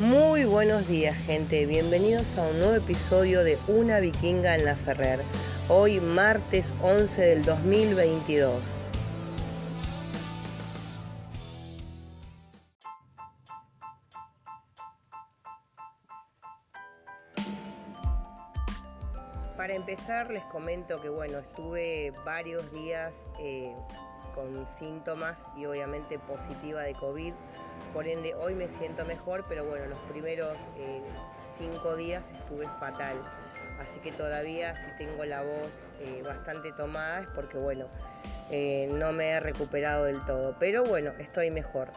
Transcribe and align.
Muy 0.00 0.46
buenos 0.46 0.88
días 0.88 1.14
gente, 1.14 1.66
bienvenidos 1.66 2.38
a 2.38 2.48
un 2.48 2.58
nuevo 2.58 2.74
episodio 2.74 3.44
de 3.44 3.58
Una 3.68 4.00
Vikinga 4.00 4.54
en 4.54 4.64
la 4.64 4.74
Ferrer. 4.74 5.20
Hoy 5.68 6.00
martes 6.00 6.74
11 6.80 7.20
del 7.20 7.44
2022. 7.44 8.78
Para 19.54 19.74
empezar 19.74 20.30
les 20.30 20.44
comento 20.44 20.98
que 21.02 21.10
bueno, 21.10 21.40
estuve 21.40 22.14
varios 22.24 22.72
días 22.72 23.30
eh, 23.38 23.74
con 24.40 24.66
síntomas 24.66 25.46
y 25.56 25.66
obviamente 25.66 26.18
positiva 26.18 26.82
de 26.82 26.94
COVID. 26.94 27.34
Por 27.92 28.06
ende, 28.06 28.34
hoy 28.34 28.54
me 28.54 28.68
siento 28.68 29.04
mejor, 29.04 29.44
pero 29.48 29.64
bueno, 29.64 29.86
los 29.86 29.98
primeros 30.10 30.56
eh, 30.78 31.02
cinco 31.58 31.96
días 31.96 32.30
estuve 32.32 32.66
fatal. 32.78 33.16
Así 33.80 34.00
que 34.00 34.12
todavía 34.12 34.74
si 34.76 34.90
tengo 34.96 35.24
la 35.24 35.42
voz 35.42 35.88
eh, 36.00 36.22
bastante 36.26 36.72
tomada 36.72 37.20
es 37.20 37.26
porque 37.34 37.58
bueno, 37.58 37.86
eh, 38.50 38.88
no 38.92 39.12
me 39.12 39.30
he 39.30 39.40
recuperado 39.40 40.04
del 40.04 40.24
todo. 40.24 40.56
Pero 40.58 40.84
bueno, 40.84 41.12
estoy 41.18 41.50
mejor. 41.50 41.88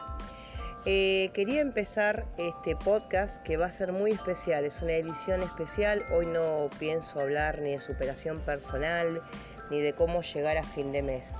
quería 0.84 1.60
empezar 1.60 2.26
este 2.36 2.76
podcast 2.76 3.42
que 3.42 3.56
va 3.56 3.66
a 3.66 3.70
ser 3.70 3.92
muy 3.92 4.10
especial, 4.10 4.64
es 4.64 4.82
una 4.82 4.92
edición 4.92 5.42
especial. 5.42 6.02
Hoy 6.10 6.26
no 6.26 6.68
pienso 6.78 7.20
hablar 7.20 7.60
ni 7.60 7.72
de 7.72 7.78
superación 7.78 8.40
personal 8.40 9.22
ni 9.70 9.80
de 9.80 9.94
cómo 9.94 10.20
llegar 10.20 10.58
a 10.58 10.62
fin 10.62 10.92
de 10.92 11.02
mes 11.02 11.34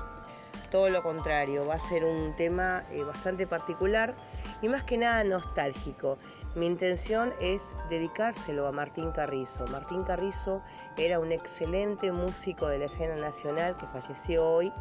todo 0.75 0.91
lo 0.91 1.05
contrario, 1.05 1.65
va 1.65 1.77
a 1.77 1.79
ser 1.79 2.05
un 2.05 2.35
tema 2.35 2.83
eh, 2.91 3.05
bastante 3.05 3.47
particular 3.47 4.13
y 4.61 4.67
más 4.67 4.83
que 4.83 4.99
nada 4.99 5.23
nostálgico. 5.23 6.19
Mi 6.57 6.67
intención 6.67 7.33
es 7.41 7.77
dedicárselo 7.91 8.67
a 8.67 8.73
Martín 8.73 9.13
Carrizo. 9.13 9.69
Martín 9.69 10.03
Carrizo 10.03 10.63
era 10.97 11.21
un 11.21 11.31
excelente 11.31 12.11
músico 12.11 12.67
de 12.67 12.79
la 12.79 12.87
escena 12.87 13.15
nacional 13.15 13.77
que 13.77 13.87
falleció 13.87 14.45
hoy. 14.45 14.73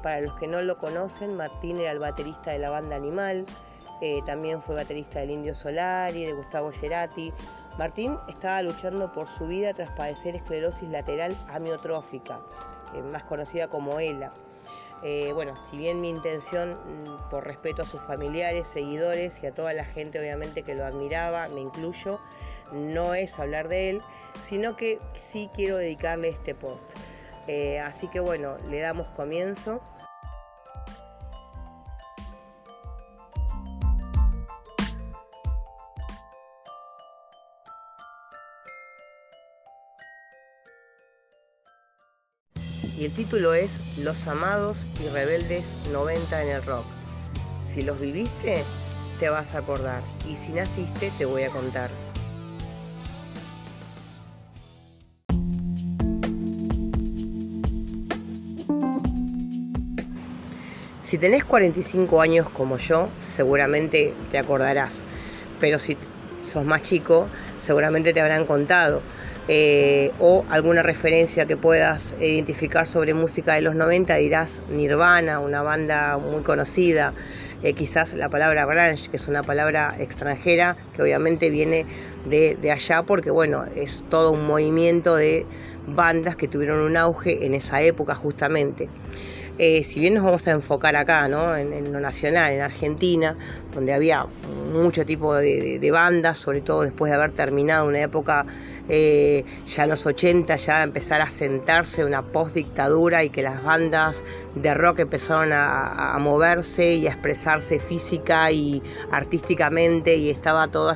Para 0.00 0.20
los 0.20 0.32
que 0.34 0.46
no 0.46 0.62
lo 0.62 0.78
conocen, 0.78 1.36
Martín 1.36 1.80
era 1.80 1.90
el 1.90 1.98
baterista 1.98 2.52
de 2.52 2.60
la 2.60 2.70
banda 2.70 2.94
Animal, 2.94 3.44
eh, 4.00 4.22
también 4.24 4.62
fue 4.62 4.76
baterista 4.76 5.18
del 5.18 5.32
Indio 5.32 5.54
Solari, 5.54 6.24
de 6.24 6.34
Gustavo 6.34 6.70
Gerati. 6.70 7.32
Martín 7.78 8.16
estaba 8.28 8.62
luchando 8.62 9.12
por 9.12 9.26
su 9.26 9.48
vida 9.48 9.74
tras 9.74 9.90
padecer 9.90 10.36
esclerosis 10.36 10.88
lateral 10.88 11.36
amiotrófica, 11.48 12.38
eh, 12.94 13.02
más 13.02 13.24
conocida 13.24 13.66
como 13.66 13.98
ELA. 13.98 14.30
Eh, 15.02 15.32
bueno, 15.34 15.54
si 15.68 15.76
bien 15.76 16.00
mi 16.00 16.08
intención, 16.08 16.70
mm, 16.70 17.30
por 17.30 17.44
respeto 17.44 17.82
a 17.82 17.86
sus 17.86 18.00
familiares, 18.02 18.66
seguidores 18.66 19.42
y 19.42 19.46
a 19.46 19.54
toda 19.54 19.72
la 19.72 19.84
gente 19.84 20.20
obviamente 20.20 20.62
que 20.62 20.74
lo 20.74 20.84
admiraba, 20.84 21.48
me 21.48 21.60
incluyo, 21.60 22.20
no 22.72 23.14
es 23.14 23.38
hablar 23.38 23.68
de 23.68 23.90
él, 23.90 24.02
sino 24.42 24.76
que 24.76 24.98
sí 25.14 25.50
quiero 25.52 25.76
dedicarle 25.76 26.28
este 26.28 26.54
post. 26.54 26.92
Eh, 27.48 27.80
así 27.80 28.08
que 28.08 28.20
bueno, 28.20 28.56
le 28.70 28.80
damos 28.80 29.08
comienzo. 29.10 29.82
Y 43.02 43.06
el 43.06 43.12
título 43.12 43.52
es 43.52 43.80
Los 43.98 44.28
amados 44.28 44.86
y 45.04 45.08
rebeldes 45.08 45.76
90 45.90 46.40
en 46.40 46.48
el 46.50 46.62
rock. 46.62 46.84
Si 47.66 47.82
los 47.82 47.98
viviste, 47.98 48.62
te 49.18 49.28
vas 49.28 49.56
a 49.56 49.58
acordar 49.58 50.04
y 50.28 50.36
si 50.36 50.52
naciste, 50.52 51.10
te 51.18 51.24
voy 51.24 51.42
a 51.42 51.50
contar. 51.50 51.90
Si 61.02 61.18
tenés 61.18 61.44
45 61.44 62.20
años 62.20 62.48
como 62.50 62.76
yo, 62.78 63.08
seguramente 63.18 64.14
te 64.30 64.38
acordarás, 64.38 65.02
pero 65.58 65.80
si 65.80 65.96
sos 66.40 66.64
más 66.64 66.82
chico, 66.82 67.26
seguramente 67.58 68.12
te 68.12 68.20
habrán 68.20 68.44
contado 68.44 69.02
eh, 69.48 70.12
o 70.20 70.44
alguna 70.48 70.82
referencia 70.82 71.46
que 71.46 71.56
puedas 71.56 72.16
identificar 72.20 72.86
sobre 72.86 73.12
música 73.14 73.54
de 73.54 73.60
los 73.60 73.74
90, 73.74 74.14
dirás 74.16 74.62
Nirvana, 74.70 75.40
una 75.40 75.62
banda 75.62 76.16
muy 76.18 76.42
conocida, 76.42 77.12
eh, 77.62 77.74
quizás 77.74 78.14
la 78.14 78.28
palabra 78.28 78.66
grunge, 78.66 79.08
que 79.10 79.16
es 79.16 79.28
una 79.28 79.42
palabra 79.42 79.94
extranjera 79.98 80.76
que 80.94 81.02
obviamente 81.02 81.50
viene 81.50 81.86
de, 82.24 82.56
de 82.60 82.70
allá 82.70 83.02
porque 83.02 83.30
bueno, 83.30 83.64
es 83.74 84.04
todo 84.08 84.32
un 84.32 84.46
movimiento 84.46 85.16
de 85.16 85.46
bandas 85.86 86.36
que 86.36 86.48
tuvieron 86.48 86.80
un 86.80 86.96
auge 86.96 87.44
en 87.44 87.54
esa 87.54 87.82
época 87.82 88.14
justamente. 88.14 88.88
Eh, 89.58 89.84
si 89.84 90.00
bien 90.00 90.14
nos 90.14 90.24
vamos 90.24 90.48
a 90.48 90.52
enfocar 90.52 90.96
acá, 90.96 91.28
¿no? 91.28 91.54
en, 91.56 91.92
lo 91.92 92.00
nacional, 92.00 92.52
en 92.52 92.62
Argentina, 92.62 93.36
donde 93.74 93.92
había 93.92 94.26
mucho 94.72 95.04
tipo 95.04 95.34
de, 95.34 95.90
bandas, 95.92 96.38
sobre 96.38 96.62
todo 96.62 96.82
después 96.82 97.10
de 97.10 97.16
haber 97.16 97.32
terminado 97.32 97.86
una 97.86 98.00
época 98.00 98.46
eh, 98.94 99.46
ya 99.64 99.84
en 99.84 99.88
los 99.88 100.04
80, 100.04 100.54
ya 100.56 100.82
empezar 100.82 101.22
a 101.22 101.30
sentarse 101.30 102.04
una 102.04 102.30
post-dictadura 102.30 103.24
y 103.24 103.30
que 103.30 103.40
las 103.40 103.64
bandas 103.64 104.22
de 104.54 104.74
rock 104.74 104.98
empezaron 104.98 105.50
a, 105.54 106.14
moverse 106.20 106.92
y 106.92 107.06
a 107.06 107.12
expresarse 107.12 107.78
física 107.78 108.52
y 108.52 108.82
artísticamente 109.10 110.16
y 110.16 110.28
estaba 110.28 110.68
todo 110.68 110.92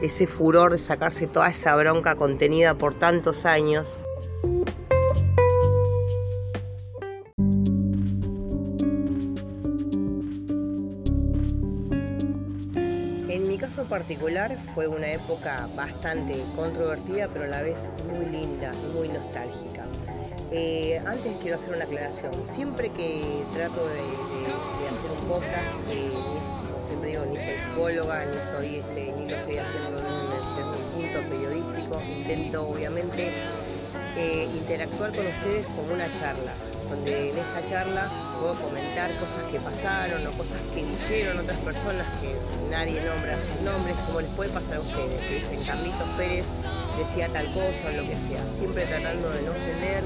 ese 0.00 0.26
furor 0.26 0.72
de 0.72 0.78
sacarse 0.78 1.26
toda 1.26 1.50
esa 1.50 1.76
bronca 1.76 2.14
contenida 2.14 2.78
por 2.78 2.94
tantos 2.94 3.44
años. 3.44 4.00
Fue 14.72 14.86
una 14.86 15.10
época 15.10 15.68
bastante 15.74 16.40
controvertida, 16.54 17.28
pero 17.28 17.46
a 17.46 17.48
la 17.48 17.62
vez 17.62 17.90
muy 18.06 18.26
linda, 18.26 18.72
muy 18.94 19.08
nostálgica. 19.08 19.84
Eh, 20.52 21.02
antes 21.04 21.36
quiero 21.40 21.56
hacer 21.56 21.74
una 21.74 21.84
aclaración. 21.84 22.32
Siempre 22.44 22.90
que 22.90 23.42
trato 23.52 23.84
de, 23.88 24.00
hacer 24.86 25.10
un 25.10 25.28
podcast, 25.28 25.90
eh, 25.90 26.08
como 26.12 26.86
siempre 26.86 27.10
digo, 27.10 27.24
ni 27.26 27.36
soy 27.36 27.56
psicóloga, 27.56 28.24
ni 28.26 28.36
soy 28.56 28.76
este, 28.76 29.12
ni 29.18 29.28
lo 29.28 29.36
estoy 29.36 29.56
haciendo 29.56 29.98
desde 29.98 30.64
un 30.64 30.84
punto 30.94 31.28
periodístico. 31.28 32.00
Intento 32.02 32.68
obviamente 32.68 33.30
eh, 34.16 34.48
interactuar 34.54 35.10
con 35.16 35.26
ustedes 35.26 35.66
como 35.66 35.94
una 35.94 36.06
charla 36.20 36.52
donde 36.88 37.30
en 37.30 37.38
esta 37.38 37.66
charla 37.68 38.08
puedo 38.40 38.54
comentar 38.54 39.10
cosas 39.18 39.44
que 39.50 39.58
pasaron 39.60 40.26
o 40.26 40.30
cosas 40.32 40.60
que 40.74 40.84
dijeron 40.84 41.38
otras 41.40 41.58
personas 41.58 42.06
que 42.20 42.36
nadie 42.70 43.00
nombra 43.02 43.36
sus 43.40 43.60
nombres, 43.62 43.96
como 44.06 44.20
les 44.20 44.30
puede 44.30 44.50
pasar 44.50 44.76
a 44.76 44.80
ustedes, 44.80 45.20
que 45.20 45.34
dicen 45.34 45.64
Carlitos 45.64 46.08
Pérez 46.16 46.46
decía 46.96 47.28
tal 47.28 47.46
cosa 47.52 47.88
o 47.88 47.92
lo 47.92 48.02
que 48.08 48.16
sea, 48.16 48.42
siempre 48.56 48.86
tratando 48.86 49.30
de 49.30 49.42
no 49.42 49.50
ofender, 49.50 50.02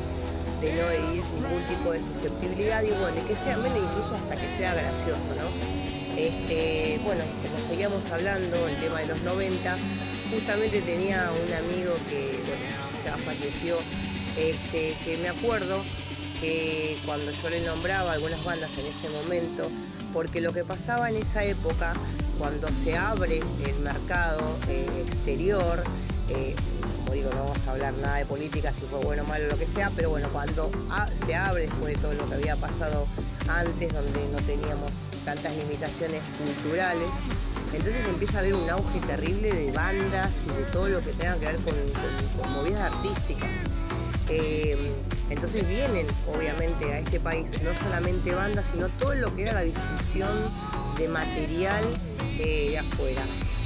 de 0.61 0.73
no 0.75 0.91
herir 0.91 1.25
ningún 1.37 1.63
tipo 1.69 1.93
de 1.93 2.01
susceptibilidad 2.01 2.83
y 2.83 2.91
bueno, 2.91 3.17
que 3.27 3.37
sea 3.37 3.57
menos 3.57 3.79
incluso 3.79 4.15
hasta 4.17 4.37
que 4.37 4.49
sea 4.57 4.75
gracioso, 4.75 5.31
¿no? 5.37 5.49
Este, 6.17 7.01
bueno, 7.05 7.23
como 7.43 7.69
seguíamos 7.69 8.03
hablando, 8.11 8.69
el 8.69 8.77
tema 8.77 9.01
de 9.01 9.07
los 9.07 9.23
90, 9.23 9.77
justamente 10.31 10.81
tenía 10.83 11.31
un 11.31 11.53
amigo 11.55 11.95
que, 12.11 12.41
bueno, 12.45 12.67
ya 13.05 13.17
falleció, 13.19 13.79
este, 14.37 14.95
que 15.05 15.17
me 15.19 15.29
acuerdo 15.29 15.83
que 16.41 16.97
cuando 17.05 17.31
yo 17.31 17.51
le 17.51 17.61
nombraba 17.61 18.13
algunas 18.13 18.43
bandas 18.45 18.71
en 18.79 18.87
ese 18.87 19.09
momento, 19.11 19.69
porque 20.13 20.41
lo 20.41 20.53
que 20.53 20.65
pasaba 20.65 21.11
en 21.11 21.17
esa 21.17 21.45
época, 21.45 21.95
cuando 22.39 22.69
se 22.69 22.97
abre 22.97 23.43
el 23.67 23.79
mercado 23.81 24.57
eh, 24.69 25.05
exterior, 25.07 25.85
eh, 26.31 26.55
como 26.99 27.13
digo, 27.13 27.31
no 27.31 27.45
vamos 27.45 27.59
a 27.67 27.73
hablar 27.73 27.95
nada 27.95 28.17
de 28.17 28.27
política, 28.27 28.73
si 28.73 28.87
fue 28.87 29.01
bueno 29.01 29.23
o 29.23 29.27
malo, 29.27 29.47
lo 29.49 29.59
que 29.59 29.67
sea, 29.67 29.91
pero 29.95 30.11
bueno, 30.11 30.29
cuando 30.33 30.71
se 31.27 31.35
abre 31.35 31.67
después 31.67 31.95
de 31.95 32.01
todo 32.01 32.13
lo 32.15 32.27
que 32.27 32.35
había 32.35 32.57
pasado 32.57 33.07
antes, 33.49 33.93
donde 33.93 34.29
no 34.29 34.39
teníamos 34.47 34.91
tantas 35.25 35.55
limitaciones 35.57 36.23
culturales, 36.39 37.11
entonces 37.73 38.05
empieza 38.09 38.39
a 38.39 38.41
haber 38.41 38.55
un 38.55 38.69
auge 38.71 38.99
terrible 39.07 39.53
de 39.53 39.71
bandas 39.71 40.31
y 40.47 40.57
de 40.57 40.65
todo 40.73 40.89
lo 40.89 41.01
que 41.01 41.13
tenga 41.13 41.37
que 41.39 41.47
ver 41.47 41.57
con, 41.57 42.53
movidas 42.53 42.93
artísticas. 42.93 43.51
Eh, 44.29 44.93
entonces 45.31 45.67
vienen 45.67 46.07
obviamente 46.27 46.93
a 46.93 46.99
este 46.99 47.21
país 47.21 47.49
no 47.63 47.73
solamente 47.75 48.35
bandas, 48.35 48.67
sino 48.73 48.89
todo 48.99 49.15
lo 49.15 49.35
que 49.35 49.43
era 49.43 49.53
la 49.53 49.63
difusión 49.63 50.29
de 50.99 51.09
material 51.09 51.85
de 52.37 52.79
afuera. 52.79 53.23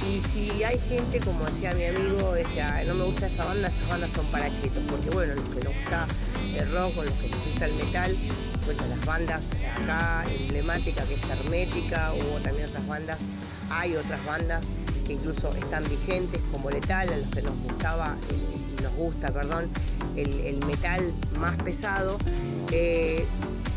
Y 0.07 0.21
si 0.29 0.63
hay 0.63 0.79
gente, 0.79 1.19
como 1.19 1.45
decía 1.45 1.73
mi 1.73 1.85
amigo, 1.85 2.33
decía, 2.33 2.83
no 2.85 2.93
me 2.93 3.05
gusta 3.05 3.27
esa 3.27 3.45
banda, 3.45 3.69
esas 3.69 3.89
bandas 3.89 4.11
son 4.15 4.25
para 4.27 4.53
chetos, 4.53 4.83
porque 4.87 5.09
bueno, 5.09 5.33
los 5.33 5.49
que 5.49 5.63
nos 5.63 5.73
gusta 5.73 6.07
el 6.55 6.71
rock 6.71 6.97
o 6.97 7.03
los 7.03 7.13
que 7.13 7.29
nos 7.29 7.45
gusta 7.45 7.65
el 7.65 7.73
metal, 7.73 8.15
bueno, 8.65 8.83
las 8.87 9.05
bandas 9.05 9.43
acá 9.81 10.23
emblemáticas 10.39 11.07
que 11.07 11.15
es 11.15 11.23
Hermética, 11.23 12.13
hubo 12.13 12.39
también 12.39 12.69
otras 12.69 12.87
bandas, 12.87 13.17
hay 13.71 13.95
otras 13.95 14.23
bandas 14.25 14.63
que 15.07 15.13
incluso 15.13 15.51
están 15.55 15.83
vigentes 15.89 16.41
como 16.51 16.69
Letal, 16.69 17.09
a 17.11 17.17
los 17.17 17.29
que 17.29 17.41
nos 17.41 17.57
gustaba, 17.63 18.17
eh, 18.29 18.64
nos 18.85 18.93
gusta, 18.95 19.31
perdón, 19.31 19.69
el, 20.15 20.63
metal 20.65 21.11
más 21.37 21.57
pesado, 21.57 22.17
eh, 22.71 23.25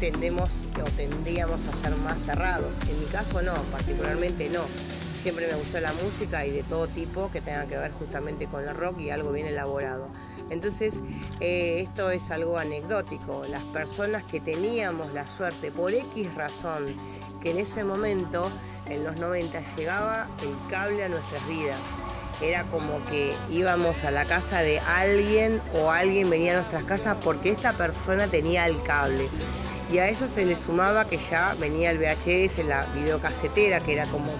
tendemos 0.01 0.51
o 0.81 0.85
tendríamos 0.97 1.65
a 1.67 1.75
ser 1.77 1.97
más 1.97 2.23
cerrados. 2.23 2.75
En 2.91 3.01
mi 3.01 3.07
caso 3.07 3.41
no, 3.43 3.55
particularmente 3.73 4.49
no. 4.51 4.65
Siempre 5.21 5.49
me 5.49 5.55
gustó 5.55 5.81
la 5.81 5.93
música 5.95 6.47
y 6.47 6.51
de 6.51 6.63
todo 6.63 6.87
tipo 6.87 7.31
que 7.33 7.41
tenga 7.41 7.67
que 7.67 7.77
ver 7.77 7.91
justamente 7.93 8.47
con 8.47 8.63
el 8.63 8.75
rock 8.75 9.01
y 9.01 9.11
algo 9.11 9.33
bien 9.33 9.47
elaborado. 9.47 10.09
Entonces, 10.51 11.01
eh, 11.41 11.81
esto 11.81 12.11
es 12.11 12.31
algo 12.31 12.59
anecdótico. 12.59 13.45
Las 13.49 13.65
personas 13.65 14.23
que 14.25 14.41
teníamos 14.41 15.13
la 15.13 15.27
suerte, 15.27 15.73
por 15.73 15.93
X 15.93 16.35
razón, 16.35 16.95
que 17.41 17.51
en 17.51 17.59
ese 17.59 17.83
momento, 17.83 18.51
en 18.87 19.05
los 19.05 19.17
90, 19.17 19.61
llegaba 19.75 20.29
el 20.43 20.55
cable 20.71 21.05
a 21.05 21.09
nuestras 21.09 21.47
vidas. 21.49 21.81
Era 22.41 22.65
como 22.65 23.05
que 23.07 23.35
íbamos 23.51 24.05
a 24.05 24.11
la 24.11 24.25
casa 24.25 24.61
de 24.61 24.79
alguien 24.81 25.61
o 25.75 25.91
alguien 25.91 26.31
venía 26.31 26.53
a 26.53 26.57
nuestras 26.57 26.85
casas 26.85 27.17
porque 27.23 27.51
esta 27.51 27.73
persona 27.73 28.29
tenía 28.29 28.67
el 28.67 28.81
cable. 28.83 29.29
Y 29.93 29.99
a 29.99 30.09
eso 30.09 30.29
se 30.29 30.45
le 30.45 30.55
sumaba 30.55 31.07
que 31.07 31.19
ya 31.19 31.55
venía 31.59 31.91
el 31.91 31.99
VHS, 31.99 32.65
la 32.67 32.85
videocasetera, 32.95 33.81
que 33.81 33.95
era 33.95 34.07
como, 34.07 34.31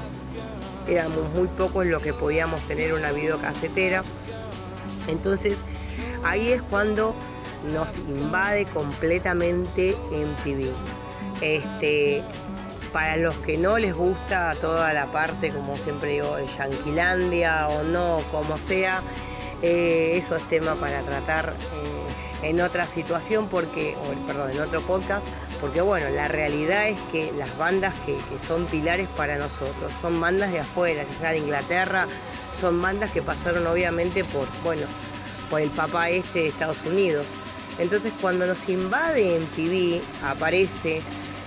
éramos 0.87 1.29
muy 1.35 1.49
pocos 1.49 1.87
los 1.87 2.03
que 2.03 2.13
podíamos 2.13 2.61
tener 2.67 2.93
una 2.93 3.11
videocasetera. 3.13 4.05
Entonces 5.09 5.65
ahí 6.23 6.53
es 6.53 6.63
cuando 6.63 7.15
nos 7.73 7.99
invade 7.99 8.67
completamente 8.67 9.97
MTV. 10.11 10.71
Este, 11.41 12.23
para 12.93 13.17
los 13.17 13.35
que 13.37 13.57
no 13.57 13.79
les 13.79 13.95
gusta 13.95 14.55
toda 14.61 14.93
la 14.93 15.07
parte, 15.07 15.51
como 15.51 15.75
siempre 15.75 16.13
digo, 16.13 16.37
de 16.37 16.47
Yanquilandia 16.47 17.69
o 17.69 17.83
no, 17.83 18.23
como 18.31 18.59
sea, 18.59 19.03
eh, 19.63 20.13
eso 20.15 20.37
es 20.37 20.43
tema 20.49 20.75
para 20.75 21.01
tratar 21.03 21.53
eh, 21.53 22.49
en 22.49 22.61
otra 22.61 22.87
situación, 22.87 23.49
porque, 23.49 23.97
perdón, 24.27 24.53
en 24.53 24.61
otro 24.61 24.81
podcast, 24.83 25.27
porque 25.61 25.81
bueno, 25.81 26.09
la 26.11 26.29
realidad 26.29 26.89
es 26.89 26.99
que 27.11 27.33
las 27.37 27.57
bandas 27.59 27.95
que, 28.07 28.17
son 28.39 28.67
pilares 28.67 29.09
para 29.17 29.37
nosotros 29.37 29.93
son 30.01 30.21
bandas 30.21 30.53
de 30.53 30.61
afuera, 30.61 31.03
ya 31.03 31.19
sea 31.19 31.31
de 31.33 31.39
Inglaterra, 31.39 32.07
son 32.59 32.81
bandas 32.81 33.11
que 33.11 33.23
pasaron 33.23 33.67
obviamente 33.67 34.25
por, 34.25 34.47
bueno, 34.63 34.87
por 35.51 35.61
el 35.61 35.71
papá 35.71 36.11
este 36.11 36.41
de 36.41 36.49
Estados 36.49 36.79
Unidos. 36.87 37.27
Entonces 37.79 38.13
cuando 38.21 38.47
nos 38.47 38.69
invade 38.69 39.37
en 39.37 39.47
TV 39.49 40.01
aparece, 40.25 41.03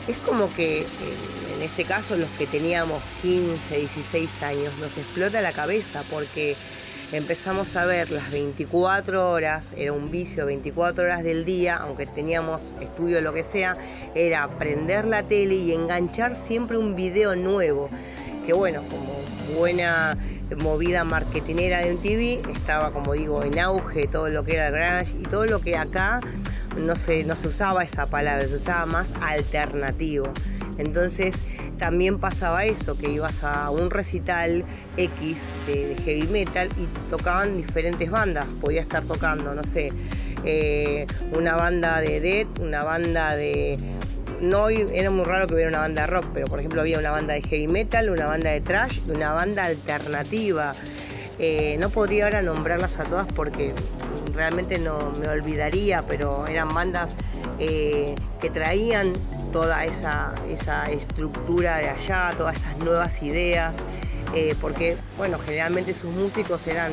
es 0.08 0.18
como 0.18 0.54
que 0.54 0.80
en 0.80 1.62
este 1.62 1.84
caso 1.86 2.16
los 2.16 2.30
que 2.32 2.48
teníamos 2.48 3.04
15, 3.22 3.78
16 3.78 4.44
años 4.44 4.78
nos 4.80 4.98
explota 4.98 5.42
la 5.42 5.52
cabeza 5.52 6.04
porque 6.10 6.56
empezamos 7.12 7.76
a 7.76 7.86
ver 7.86 8.10
las 8.10 8.32
24 8.32 9.32
horas, 9.32 9.74
era 9.78 9.94
un 9.94 10.10
vicio 10.10 10.46
24 10.46 11.04
horas 11.04 11.24
del 11.24 11.46
día, 11.46 11.78
aunque 11.78 12.06
teníamos 12.06 12.74
estudio 12.80 13.22
lo 13.22 13.34
que 13.34 13.44
sea, 13.44 13.78
era 14.16 14.48
prender 14.58 15.06
la 15.06 15.24
tele 15.24 15.56
y 15.56 15.74
enganchar 15.74 16.36
siempre 16.36 16.78
un 16.78 16.96
video 16.96 17.36
nuevo. 17.36 17.90
Que 18.46 18.54
bueno, 18.54 18.84
como 18.90 19.22
buena 19.56 20.18
movida 20.64 21.04
marketinera 21.04 21.80
de 21.80 21.94
MTV, 21.94 22.52
estaba 22.52 22.92
como 22.92 23.14
digo 23.14 23.44
en 23.44 23.60
auge 23.60 24.08
todo 24.08 24.30
lo 24.30 24.44
que 24.44 24.56
era 24.56 25.00
el 25.02 25.08
y 25.20 25.24
todo 25.24 25.46
lo 25.46 25.62
que 25.62 25.78
acá 25.78 26.22
no 26.78 26.96
se, 26.96 27.24
no 27.24 27.36
se 27.36 27.48
usaba 27.48 27.84
esa 27.84 28.08
palabra, 28.08 28.48
se 28.48 28.56
usaba 28.56 28.86
más 28.86 29.14
alternativo. 29.22 30.32
Entonces 30.78 31.44
también 31.78 32.20
pasaba 32.20 32.66
eso, 32.66 32.98
que 32.98 33.10
ibas 33.10 33.44
a 33.44 33.70
un 33.72 33.90
recital 33.90 34.64
X 34.98 35.50
de, 35.68 35.96
heavy 36.04 36.28
metal 36.28 36.70
y 36.78 36.86
tocaban 37.10 37.58
diferentes 37.58 38.10
bandas. 38.10 38.54
Podía 38.54 38.82
estar 38.82 39.04
tocando, 39.04 39.54
no 39.54 39.64
sé, 39.64 39.92
eh, 40.46 41.08
una 41.36 41.56
banda 41.56 42.00
de 42.02 42.20
death, 42.20 42.60
una 42.60 42.84
banda 42.84 43.36
de 43.36 43.78
no 44.42 44.70
era 44.70 45.12
muy 45.12 45.24
raro 45.24 45.46
que 45.46 45.54
hubiera 45.54 45.70
una 45.70 45.80
banda 45.80 46.02
de 46.02 46.08
rock, 46.08 46.26
pero 46.34 46.48
por 46.48 46.60
ejemplo 46.60 46.82
había 46.82 46.98
una 46.98 47.12
banda 47.12 47.36
de 47.36 47.42
heavy 47.42 47.68
metal, 47.68 48.10
una 48.10 48.26
banda 48.26 48.50
de 48.50 48.62
trash 48.62 49.00
y 49.08 49.12
una 49.12 49.34
banda 49.34 49.66
alternativa. 49.66 50.74
Eh, 51.38 51.78
no 51.80 51.90
podría 51.90 52.26
ahora 52.26 52.42
nombrarlas 52.42 53.00
a 53.00 53.04
todas 53.04 53.28
porque 53.28 53.74
realmente 54.42 54.80
no 54.80 55.12
me 55.12 55.28
olvidaría, 55.28 56.04
pero 56.08 56.48
eran 56.48 56.74
bandas 56.74 57.12
eh, 57.60 58.16
que 58.40 58.50
traían 58.50 59.14
toda 59.52 59.86
esa, 59.86 60.34
esa, 60.50 60.86
estructura 60.86 61.78
de 61.78 61.90
allá, 61.90 62.34
todas 62.36 62.56
esas 62.56 62.76
nuevas 62.80 63.22
ideas, 63.22 63.78
eh, 64.34 64.56
porque 64.60 64.98
bueno, 65.16 65.38
generalmente 65.46 65.94
sus 65.94 66.12
músicos 66.12 66.66
eran 66.66 66.92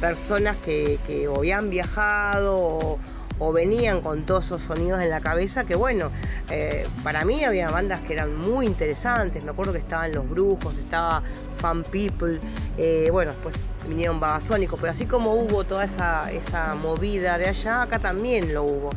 personas 0.00 0.56
que, 0.58 1.00
que 1.08 1.26
habían 1.26 1.70
viajado 1.70 2.56
o, 2.56 2.98
o 3.38 3.52
venían 3.52 4.00
con 4.00 4.24
todos 4.24 4.46
esos 4.46 4.62
sonidos 4.62 5.02
en 5.02 5.10
la 5.10 5.20
cabeza 5.20 5.64
que 5.64 5.74
bueno, 5.74 6.10
eh, 6.50 6.86
para 7.02 7.24
mí 7.24 7.44
había 7.44 7.70
bandas 7.70 8.00
que 8.00 8.14
eran 8.14 8.36
muy 8.36 8.66
interesantes, 8.66 9.44
me 9.44 9.50
acuerdo 9.50 9.72
que 9.72 9.78
estaban 9.78 10.12
Los 10.12 10.28
Brujos, 10.28 10.76
estaba 10.78 11.22
Fan 11.58 11.82
People, 11.84 12.38
eh, 12.78 13.08
bueno, 13.10 13.32
después 13.32 13.56
vinieron 13.88 14.20
Babasónicos, 14.20 14.78
pero 14.80 14.90
así 14.90 15.06
como 15.06 15.34
hubo 15.34 15.64
toda 15.64 15.84
esa, 15.84 16.30
esa 16.32 16.74
movida 16.74 17.38
de 17.38 17.46
allá, 17.46 17.82
acá 17.82 17.98
también 17.98 18.52
lo 18.54 18.64
hubo. 18.64 18.90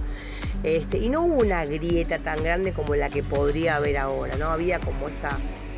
Este, 0.64 0.98
y 0.98 1.08
no 1.10 1.22
hubo 1.22 1.36
una 1.36 1.66
grieta 1.66 2.20
tan 2.20 2.44
grande 2.44 2.74
como 2.74 2.96
la 2.96 3.10
que 3.10 3.24
podría 3.24 3.78
haber 3.78 3.98
ahora, 3.98 4.36
¿no? 4.36 4.48
Había 4.48 4.80
como 4.80 5.08
esa, 5.08 5.38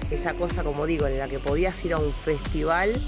esa 0.09 0.33
cosa, 0.33 0.63
como 0.63 0.87
digo, 0.87 1.05
en 1.05 1.19
la 1.19 1.27
que 1.27 1.37
podías 1.37 1.83
ir 1.85 1.93
a 1.93 1.99
un 1.99 2.11
festival 2.11 2.99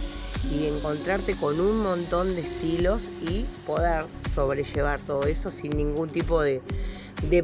y 0.52 0.68
encontrarte 0.68 1.36
con 1.36 1.60
un 1.60 1.82
montón 1.82 2.36
de 2.36 2.42
estilos 2.42 3.10
y 3.22 3.46
poder 3.66 4.06
sobrellevar 4.34 5.00
todo 5.00 5.24
eso 5.24 5.50
sin 5.50 5.76
ningún 5.78 6.10
tipo 6.10 6.42
de, 6.42 6.62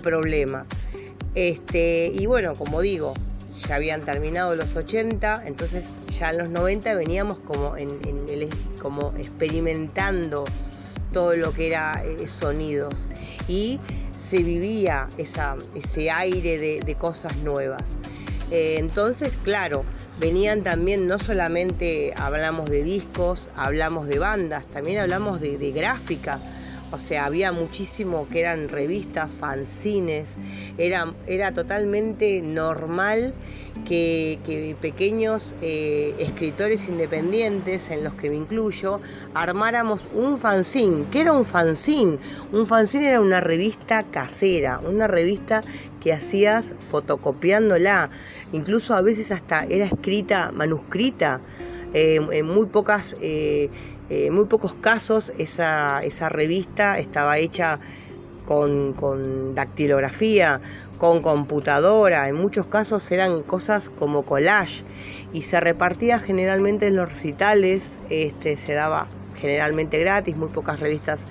problema. 0.02 0.66
Este, 1.36 2.12
y 2.14 2.26
bueno, 2.26 2.54
como 2.54 2.82
digo, 2.82 3.14
ya 3.68 3.76
habían 3.76 4.04
terminado 4.04 4.56
los 4.56 4.76
80, 4.76 5.44
entonces 5.46 5.98
ya 6.18 6.32
en 6.32 6.40
los 6.40 6.50
90 6.50 6.96
veníamos 6.96 7.40
como, 7.40 7.78
en, 7.78 8.00
como 8.82 9.14
experimentando 9.18 10.46
todo 11.14 11.36
lo 11.36 11.54
que 11.54 11.68
era 11.68 12.04
eh, 12.06 12.28
sonidos 12.28 13.08
y 13.48 13.80
se 14.18 14.44
vivía 14.44 15.08
esa, 15.18 15.56
ese 15.76 16.12
aire 16.12 16.82
de 16.82 16.96
cosas 16.96 17.36
nuevas. 17.38 17.98
Eh, 18.52 18.78
entonces, 18.80 19.38
claro, 19.38 19.84
venían 20.20 20.64
también, 20.64 21.08
no 21.08 21.20
solamente 21.20 22.14
hablamos 22.18 22.70
de 22.70 22.84
discos, 22.84 23.50
hablamos 23.56 24.08
de 24.08 24.18
bandas, 24.18 24.66
también 24.68 25.00
hablamos 25.00 25.40
de, 25.40 25.58
de 25.58 25.72
gráfica 25.72 26.40
o 26.92 26.98
sea, 26.98 27.26
había 27.26 27.52
muchísimo 27.52 28.28
que 28.30 28.42
eran 28.42 28.70
revistas, 28.70 29.30
fanzines, 29.32 30.36
era, 30.78 31.14
era 31.28 31.54
totalmente 31.54 32.42
normal 32.42 33.34
que, 33.86 34.76
pequeños 34.82 35.56
eh, 35.62 36.16
escritores 36.20 36.88
independientes, 36.88 37.90
en 37.90 38.04
los 38.04 38.14
que 38.14 38.30
me 38.30 38.38
incluyo, 38.38 39.00
armáramos 39.34 40.08
un 40.14 40.38
fanzine. 40.38 41.06
¿Qué 41.12 41.22
era 41.22 41.34
un 41.34 41.46
fanzine? 41.46 42.18
Un 42.52 42.66
fanzine 42.66 43.10
era 43.10 43.22
una 43.22 43.42
revista 43.42 44.04
casera, 44.04 44.80
una 44.80 45.08
revista 45.08 45.64
que 46.02 46.14
hacías 46.14 46.76
fotocopiándola, 46.90 48.10
incluso 48.52 48.96
a 48.96 49.02
veces 49.02 49.32
hasta 49.32 49.66
era 49.66 49.86
escrita, 49.86 50.52
manuscrita, 50.52 51.42
eh, 51.94 52.20
en 52.32 52.46
muy 52.46 52.68
pocas... 52.68 53.16
Eh, 53.22 53.70
en 54.10 54.28
eh, 54.28 54.32
muy 54.32 54.46
pocos 54.46 54.74
casos 54.74 55.32
esa, 55.38 56.02
esa 56.04 56.30
revista 56.30 57.00
estaba 57.00 57.38
hecha 57.38 57.80
con, 58.46 58.94
con, 58.94 59.54
dactilografía, 59.54 60.60
con 60.98 61.22
computadora, 61.22 62.28
en 62.28 62.36
muchos 62.36 62.66
casos 62.66 63.12
eran 63.12 63.44
cosas 63.44 63.90
como 63.90 64.24
collage 64.24 64.84
y 65.34 65.42
se 65.42 65.60
repartía 65.60 66.20
generalmente 66.20 66.88
en 66.88 66.96
los 66.96 67.08
recitales, 67.08 68.00
este, 68.10 68.58
se 68.58 68.74
daba 68.74 69.08
generalmente 69.36 70.00
gratis, 70.00 70.36
muy 70.36 70.50
pocas 70.50 70.80
revistas 70.80 71.26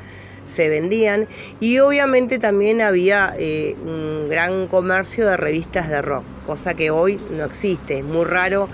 se 0.44 0.68
vendían 0.68 1.28
y 1.60 1.78
obviamente 1.80 2.38
también 2.38 2.80
había 2.80 3.34
eh, 3.36 3.76
un 3.84 4.28
gran 4.30 4.66
comercio 4.68 5.26
de 5.26 5.36
revistas 5.36 5.90
de 5.90 6.00
rock, 6.00 6.24
cosa 6.46 6.74
que 6.74 6.90
hoy 6.90 7.20
no 7.30 7.44
existe, 7.44 7.98
es 7.98 8.04
muy 8.04 8.24
raro 8.24 8.68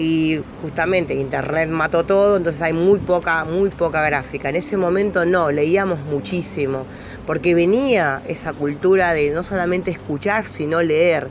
y 0.00 0.42
justamente 0.62 1.14
internet 1.14 1.68
mató 1.68 2.04
todo, 2.04 2.38
entonces 2.38 2.62
hay 2.62 2.72
muy 2.72 2.98
poca, 3.00 3.44
muy 3.44 3.68
poca 3.68 4.02
gráfica. 4.02 4.48
En 4.48 4.56
ese 4.56 4.78
momento 4.78 5.26
no, 5.26 5.50
leíamos 5.50 6.00
muchísimo, 6.00 6.86
porque 7.26 7.54
venía 7.54 8.22
esa 8.26 8.54
cultura 8.54 9.12
de 9.12 9.30
no 9.30 9.42
solamente 9.42 9.90
escuchar, 9.90 10.46
sino 10.46 10.80
leer. 10.80 11.28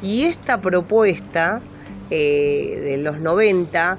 Y 0.00 0.24
esta 0.24 0.60
propuesta 0.60 1.60
eh, 2.10 2.80
de 2.82 2.96
los 2.98 3.20
90 3.20 3.98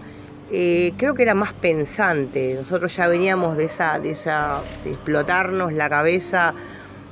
eh, 0.51 0.93
creo 0.97 1.13
que 1.13 1.21
era 1.21 1.35
más 1.35 1.53
pensante. 1.53 2.55
Nosotros 2.55 2.95
ya 2.95 3.05
veníamos 3.07 3.57
de 3.57 3.65
esa, 3.65 3.99
de 3.99 4.11
esa, 4.11 4.63
de 4.83 4.91
explotarnos 4.91 5.71
la 5.73 5.87
cabeza 5.87 6.55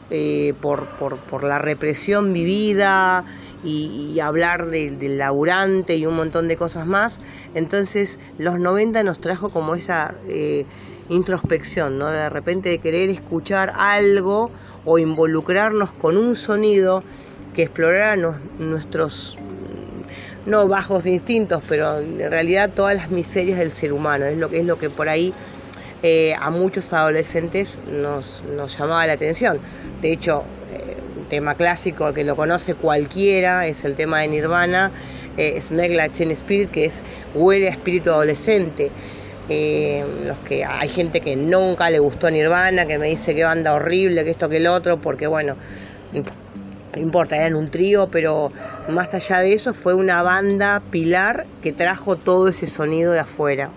eh, 0.09 0.55
por, 0.61 0.87
por, 0.97 1.17
por 1.17 1.43
la 1.43 1.59
represión 1.59 2.33
vivida 2.33 3.23
y, 3.63 4.19
hablar 4.19 4.67
del 4.67 5.17
laburante 5.17 5.95
y 5.95 6.05
un 6.05 6.15
montón 6.15 6.47
de 6.47 6.55
cosas 6.55 6.85
más. 6.85 7.19
Entonces 7.53 8.19
los 8.37 8.59
90 8.59 9.03
nos 9.03 9.19
trajo 9.19 9.49
como 9.49 9.75
esa 9.75 10.15
eh, 10.27 10.65
introspección, 11.09 11.97
¿no? 11.97 12.07
De 12.07 12.29
repente 12.29 12.69
de 12.69 12.79
querer 12.79 13.09
escuchar 13.09 13.73
algo 13.75 14.51
o 14.85 14.99
involucrarnos 14.99 15.91
con 15.91 16.17
un 16.17 16.35
sonido 16.35 17.03
que 17.53 17.63
explorara 17.63 18.15
nuestros 18.59 19.37
no 20.45 20.67
bajos 20.67 21.05
instintos, 21.05 21.61
pero 21.67 21.99
en 21.99 22.31
realidad 22.31 22.71
todas 22.73 22.95
las 22.95 23.11
miserias 23.11 23.59
del 23.59 23.71
ser 23.71 23.91
humano, 23.91 24.25
es 24.25 24.37
lo 24.37 24.49
que 24.49 24.59
es 24.59 24.65
lo 24.65 24.77
que 24.77 24.89
por 24.89 25.09
ahí 25.09 25.33
eh, 26.03 26.35
a 26.39 26.49
muchos 26.51 26.93
adolescentes 26.93 27.79
nos, 27.91 28.43
nos, 28.55 28.77
llamaba 28.77 29.05
la 29.07 29.13
atención. 29.13 29.59
De 30.01 30.11
hecho, 30.13 30.43
tema 31.29 31.55
clásico 31.55 32.13
que 32.13 32.23
lo 32.23 32.35
conoce 32.35 32.73
cualquiera 32.73 33.67
es 33.67 33.83
el 33.85 33.95
tema 33.95 34.21
de 34.21 34.27
Nirvana, 34.29 34.91
eh, 35.37 35.61
Like 35.69 36.23
Spirit, 36.33 36.71
que 36.71 36.85
es 36.85 37.03
huele 37.33 37.67
a 37.67 37.71
espíritu 37.71 38.09
adolescente. 38.09 38.91
Eh, 39.49 40.03
los 40.25 40.37
que 40.39 40.65
hay 40.65 40.89
gente 40.89 41.21
que 41.21 41.37
nunca 41.37 41.89
le 41.89 41.99
gustó 41.99 42.29
Nirvana, 42.29 42.85
que 42.85 42.97
me 42.97 43.07
dice 43.07 43.33
que 43.33 43.43
banda 43.43 43.73
horrible, 43.73 44.25
que 44.25 44.31
esto 44.31 44.49
que 44.49 44.57
el 44.57 44.67
otro, 44.67 44.99
porque 44.99 45.27
bueno, 45.27 45.55
no 46.13 47.01
importa, 47.01 47.37
eran 47.37 47.55
un 47.55 47.69
trío, 47.69 48.09
pero 48.09 48.51
más 48.89 49.13
allá 49.13 49.39
de 49.39 49.53
eso 49.53 49.73
fue 49.73 49.93
una 49.93 50.21
banda 50.21 50.81
pilar 50.91 51.45
que 51.61 51.71
trajo 51.71 52.15
todo 52.17 52.49
ese 52.49 52.67
sonido 52.67 53.13
de 53.13 53.19
afuera. 53.19 53.69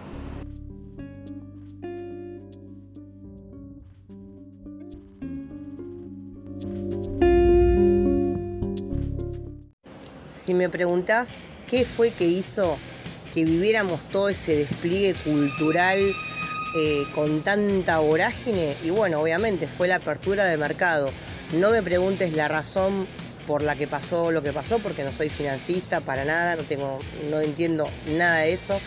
Me 10.61 10.69
preguntás 10.69 11.31
qué 11.71 11.87
fue 11.87 12.11
que 12.11 12.27
hizo 12.27 12.77
que 13.33 13.45
viviéramos 13.45 13.99
todo 14.11 14.29
ese 14.29 14.57
despliegue 14.57 15.15
cultural 15.25 15.99
eh, 16.77 17.05
con 17.15 17.41
tanta 17.41 17.99
vorágine, 17.99 18.77
y 18.85 18.91
bueno, 18.91 19.21
obviamente 19.21 19.67
fue 19.67 19.89
la 19.89 19.97
apertura 19.97 20.45
del 20.45 20.59
mercado. 20.59 21.09
No 21.55 21.71
me 21.71 21.83
preguntes 21.83 22.35
la 22.35 22.47
razón 22.47 23.07
por 23.47 23.63
la 23.63 23.75
que 23.75 23.87
pasó 23.87 24.31
lo 24.31 24.43
que 24.43 24.53
pasó, 24.53 24.81
porque 24.81 25.03
no 25.03 25.13
soy 25.13 25.31
financista 25.31 26.03
para 26.03 26.27
nada, 26.27 26.57
no 26.57 26.63
tengo, 26.65 26.99
no 27.31 27.41
entiendo 27.41 27.89
nada 28.07 28.41
de 28.41 28.53
eso. 28.53 28.79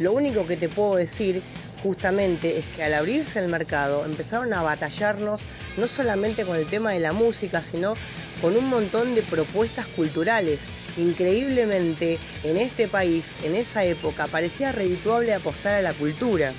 Lo 0.00 0.12
único 0.12 0.48
que 0.48 0.56
te 0.56 0.68
puedo 0.68 0.96
decir 0.96 1.44
justamente 1.80 2.58
es 2.58 2.66
que 2.66 2.82
al 2.82 2.94
abrirse 2.94 3.38
el 3.38 3.48
mercado 3.48 4.04
empezaron 4.04 4.52
a 4.52 4.62
batallarnos 4.62 5.40
no 5.76 5.86
solamente 5.86 6.44
con 6.44 6.56
el 6.56 6.66
tema 6.66 6.90
de 6.90 7.00
la 7.00 7.12
música, 7.12 7.62
sino 7.62 7.94
con 8.42 8.56
un 8.56 8.68
montón 8.68 9.14
de 9.14 9.22
propuestas 9.22 9.86
culturales. 9.86 10.60
Increíblemente, 10.96 12.18
en 12.44 12.56
este 12.56 12.88
país, 12.88 13.24
en 13.44 13.56
esa 13.56 13.84
época, 13.84 14.26
parecía 14.26 14.72
redituable 14.72 15.34
apostar 15.34 15.74
a 15.74 15.82
la 15.82 15.92
cultura. 15.92 16.52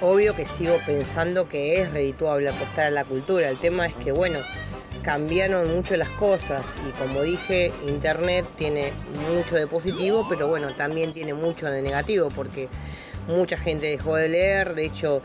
Obvio 0.00 0.36
que 0.36 0.44
sigo 0.44 0.76
pensando 0.84 1.48
que 1.48 1.80
es 1.80 1.90
redituable 1.90 2.50
apostar 2.50 2.86
a 2.86 2.90
la 2.90 3.04
cultura. 3.04 3.48
El 3.48 3.58
tema 3.58 3.86
es 3.86 3.94
que, 3.94 4.12
bueno, 4.12 4.38
cambiaron 5.02 5.74
mucho 5.74 5.96
las 5.96 6.10
cosas 6.10 6.64
y 6.86 6.90
como 6.98 7.22
dije, 7.22 7.72
Internet 7.86 8.44
tiene 8.56 8.92
mucho 9.32 9.54
de 9.54 9.66
positivo, 9.66 10.26
pero 10.28 10.48
bueno, 10.48 10.74
también 10.74 11.12
tiene 11.12 11.32
mucho 11.32 11.66
de 11.66 11.80
negativo 11.80 12.28
porque 12.34 12.68
mucha 13.28 13.56
gente 13.56 13.86
dejó 13.86 14.16
de 14.16 14.28
leer, 14.28 14.74
de 14.74 14.84
hecho 14.84 15.22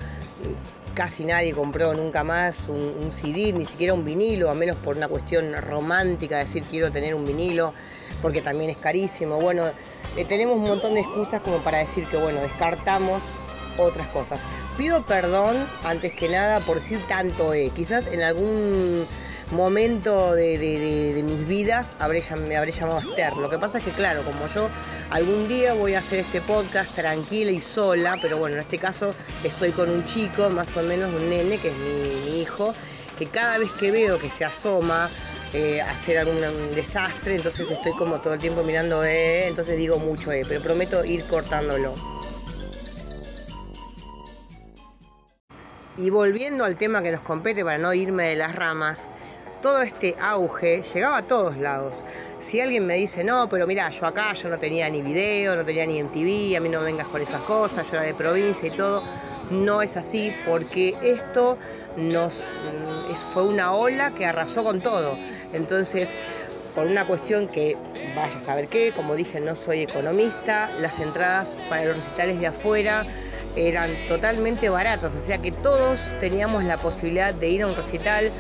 casi 1.02 1.26
nadie 1.26 1.52
compró 1.52 1.96
nunca 1.96 2.24
más 2.24 2.70
un, 2.70 3.12
CD, 3.12 3.54
ni 3.54 3.66
siquiera 3.66 3.96
un 3.96 4.06
vinilo, 4.06 4.52
a 4.52 4.54
menos 4.54 4.78
por 4.78 4.98
una 4.98 5.08
cuestión 5.08 5.52
romántica, 5.54 6.38
decir 6.38 6.62
quiero 6.70 6.92
tener 6.92 7.16
un 7.16 7.26
vinilo, 7.26 7.74
porque 8.22 8.40
también 8.44 8.70
es 8.70 8.78
carísimo. 8.78 9.42
Bueno, 9.42 9.66
eh, 10.16 10.26
tenemos 10.26 10.58
un 10.58 10.66
montón 10.66 10.94
de 10.94 11.00
excusas 11.00 11.42
como 11.42 11.58
para 11.58 11.80
decir 11.80 12.06
que, 12.06 12.18
bueno, 12.18 12.40
descartamos 12.42 13.24
otras 13.80 14.06
cosas. 14.10 14.40
Pido 14.78 15.02
perdón, 15.02 15.66
antes 15.86 16.14
que 16.14 16.30
nada, 16.30 16.60
por 16.60 16.76
decir 16.76 17.00
tanto 17.08 17.52
E. 17.52 17.72
Quizás 17.72 18.06
en 18.06 18.22
algún 18.22 19.04
momento 19.52 20.34
de, 20.34 21.22
mis 21.26 21.48
vidas 21.48 21.96
habré, 22.00 22.24
me 22.48 22.58
habré 22.58 22.72
llamado 22.72 23.00
Esther. 23.00 23.36
Lo 23.38 23.50
que 23.50 23.58
pasa 23.58 23.78
es 23.78 23.84
que, 23.84 23.92
claro, 23.92 24.24
como 24.24 24.48
yo 24.48 24.70
algún 25.10 25.48
día 25.48 25.74
voy 25.74 25.96
a 25.96 26.00
hacer 26.00 26.20
este 26.20 26.42
podcast 26.42 26.96
tranquila 26.96 27.52
y 27.52 27.60
sola, 27.60 28.18
pero 28.22 28.38
bueno, 28.38 28.56
en 28.56 28.62
este 28.62 28.78
caso 28.78 29.14
estoy 29.44 29.72
con 29.72 29.90
un 29.90 30.06
chico, 30.06 30.50
más 30.50 30.76
o 30.78 30.84
menos 30.84 31.14
un 31.14 31.30
nene, 31.30 31.58
que 31.58 31.70
es 31.70 31.78
mi, 31.78 32.42
hijo, 32.42 32.74
que 33.18 33.28
cada 33.28 33.58
vez 33.58 33.72
que 33.72 33.92
veo 33.92 34.18
que 34.18 34.30
se 34.30 34.46
asoma, 34.46 35.10
eh, 35.54 35.82
hacer 35.82 36.18
algún 36.18 36.40
desastre, 36.74 37.36
entonces 37.36 37.70
estoy 37.70 37.94
como 37.94 38.22
todo 38.22 38.34
el 38.34 38.40
tiempo 38.40 38.64
mirando, 38.64 39.04
eh, 39.04 39.48
entonces 39.48 39.78
digo 39.78 40.00
mucho, 40.00 40.32
eh, 40.32 40.44
pero 40.48 40.62
prometo 40.62 41.04
ir 41.04 41.26
cortándolo. 41.26 41.94
Y 45.98 46.10
volviendo 46.10 46.64
al 46.64 46.78
tema 46.78 47.04
que 47.04 47.12
nos 47.12 47.22
compete 47.22 47.64
para 47.64 47.78
no 47.78 47.94
irme 47.94 48.30
de 48.30 48.36
las 48.36 48.56
ramas, 48.56 48.98
todo 49.62 49.82
este 49.82 50.16
auge 50.20 50.82
llegaba 50.82 51.18
a 51.18 51.22
todos 51.24 51.58
lados. 51.58 52.04
Si 52.40 52.60
alguien 52.60 52.86
me 52.86 52.96
dice, 52.96 53.24
no, 53.24 53.48
pero 53.48 53.68
mira, 53.68 53.90
yo 53.90 54.06
acá 54.06 54.34
yo 54.34 54.50
no 54.50 54.58
tenía 54.58 54.90
ni 54.90 55.02
video, 55.02 55.56
no 55.56 55.64
tenía 55.64 55.86
ni 55.86 56.02
MTV, 56.02 56.58
a 56.58 56.60
mí 56.60 56.70
no 56.70 56.82
vengas 56.82 57.08
con 57.08 57.22
esas 57.22 57.42
cosas, 57.42 57.90
yo 57.90 57.98
era 57.98 58.06
de 58.06 58.14
provincia 58.14 58.68
y 58.68 58.72
todo, 58.72 59.04
no 59.52 59.82
es 59.82 59.96
así 59.98 60.34
porque 60.48 60.96
esto 61.04 61.58
nos 61.96 62.34
mm, 62.40 63.14
fue 63.34 63.44
una 63.44 63.74
ola 63.74 64.12
que 64.12 64.26
arrasó 64.26 64.64
con 64.64 64.82
todo. 64.82 65.18
Entonces, 65.54 66.16
por 66.74 66.88
una 66.88 67.06
cuestión 67.06 67.48
que 67.48 67.78
vaya 68.16 68.36
a 68.36 68.40
saber 68.40 68.68
qué, 68.68 68.92
como 68.96 69.16
dije, 69.16 69.40
no 69.40 69.56
soy 69.56 69.82
economista, 69.82 70.70
las 70.80 71.00
entradas 71.00 71.58
para 71.70 71.86
los 71.86 71.98
recitales 71.98 72.40
de 72.40 72.48
afuera 72.48 73.06
eran 73.56 73.90
totalmente 74.08 74.70
baratas, 74.70 75.14
o 75.14 75.20
sea 75.20 75.38
que 75.40 75.52
todos 75.52 76.00
teníamos 76.22 76.64
la 76.64 76.78
posibilidad 76.78 77.34
de 77.34 77.50
ir 77.50 77.64
a 77.64 77.68
un 77.68 77.76
recital 77.76 78.32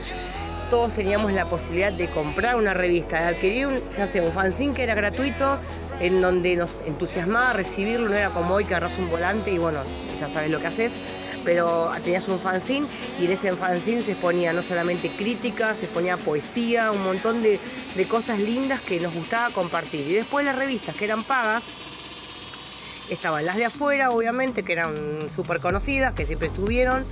todos 0.72 0.94
teníamos 0.94 1.34
la 1.34 1.44
posibilidad 1.44 1.92
de 1.92 2.08
comprar 2.08 2.56
una 2.56 2.74
revista, 2.74 3.20
de 3.20 3.36
adquirir 3.36 3.68
un, 3.68 3.82
ya 3.90 4.08
sea 4.08 4.24
un 4.24 4.32
fanzine 4.32 4.74
que 4.74 4.84
era 4.84 4.96
gratuito, 4.96 5.60
en 6.00 6.22
donde 6.22 6.56
nos 6.56 6.70
entusiasmaba 6.88 7.52
recibirlo, 7.52 8.08
no 8.08 8.16
era 8.16 8.30
como 8.30 8.54
hoy 8.56 8.64
que 8.64 8.74
agarras 8.74 8.98
un 8.98 9.10
volante 9.10 9.52
y 9.52 9.58
bueno, 9.58 9.82
ya 10.18 10.30
sabes 10.30 10.50
lo 10.50 10.62
que 10.62 10.68
haces, 10.68 10.96
pero 11.44 11.92
tenías 12.06 12.26
un 12.30 12.40
fanzine 12.40 12.88
y 13.20 13.26
en 13.26 13.34
ese 13.34 13.54
fanzine 13.54 14.02
se 14.02 14.16
ponía 14.16 14.54
no 14.54 14.62
solamente 14.62 15.10
crítica, 15.10 15.76
se 15.76 15.88
ponía 15.88 16.16
poesía, 16.16 16.94
un 16.94 17.04
montón 17.04 17.44
de, 17.44 17.60
de 17.98 18.08
cosas 18.08 18.40
lindas 18.40 18.80
que 18.80 19.02
nos 19.02 19.14
gustaba 19.14 19.54
compartir. 19.54 20.08
Y 20.08 20.14
después 20.14 20.46
las 20.46 20.56
revistas 20.56 20.96
que 20.96 21.04
eran 21.04 21.26
pagas, 21.26 21.64
estaban 23.10 23.46
las 23.46 23.58
de 23.58 23.66
afuera, 23.66 24.12
obviamente, 24.12 24.64
que 24.64 24.72
eran 24.72 24.96
súper 25.36 25.60
conocidas, 25.60 26.14
que 26.14 26.26
siempre 26.26 26.48
estuvieron, 26.48 27.04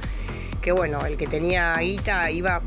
que 0.61 0.71
bueno, 0.71 1.05
el 1.05 1.17
que 1.17 1.27
tenía 1.27 1.75
guita 1.75 2.31
iba 2.31 2.61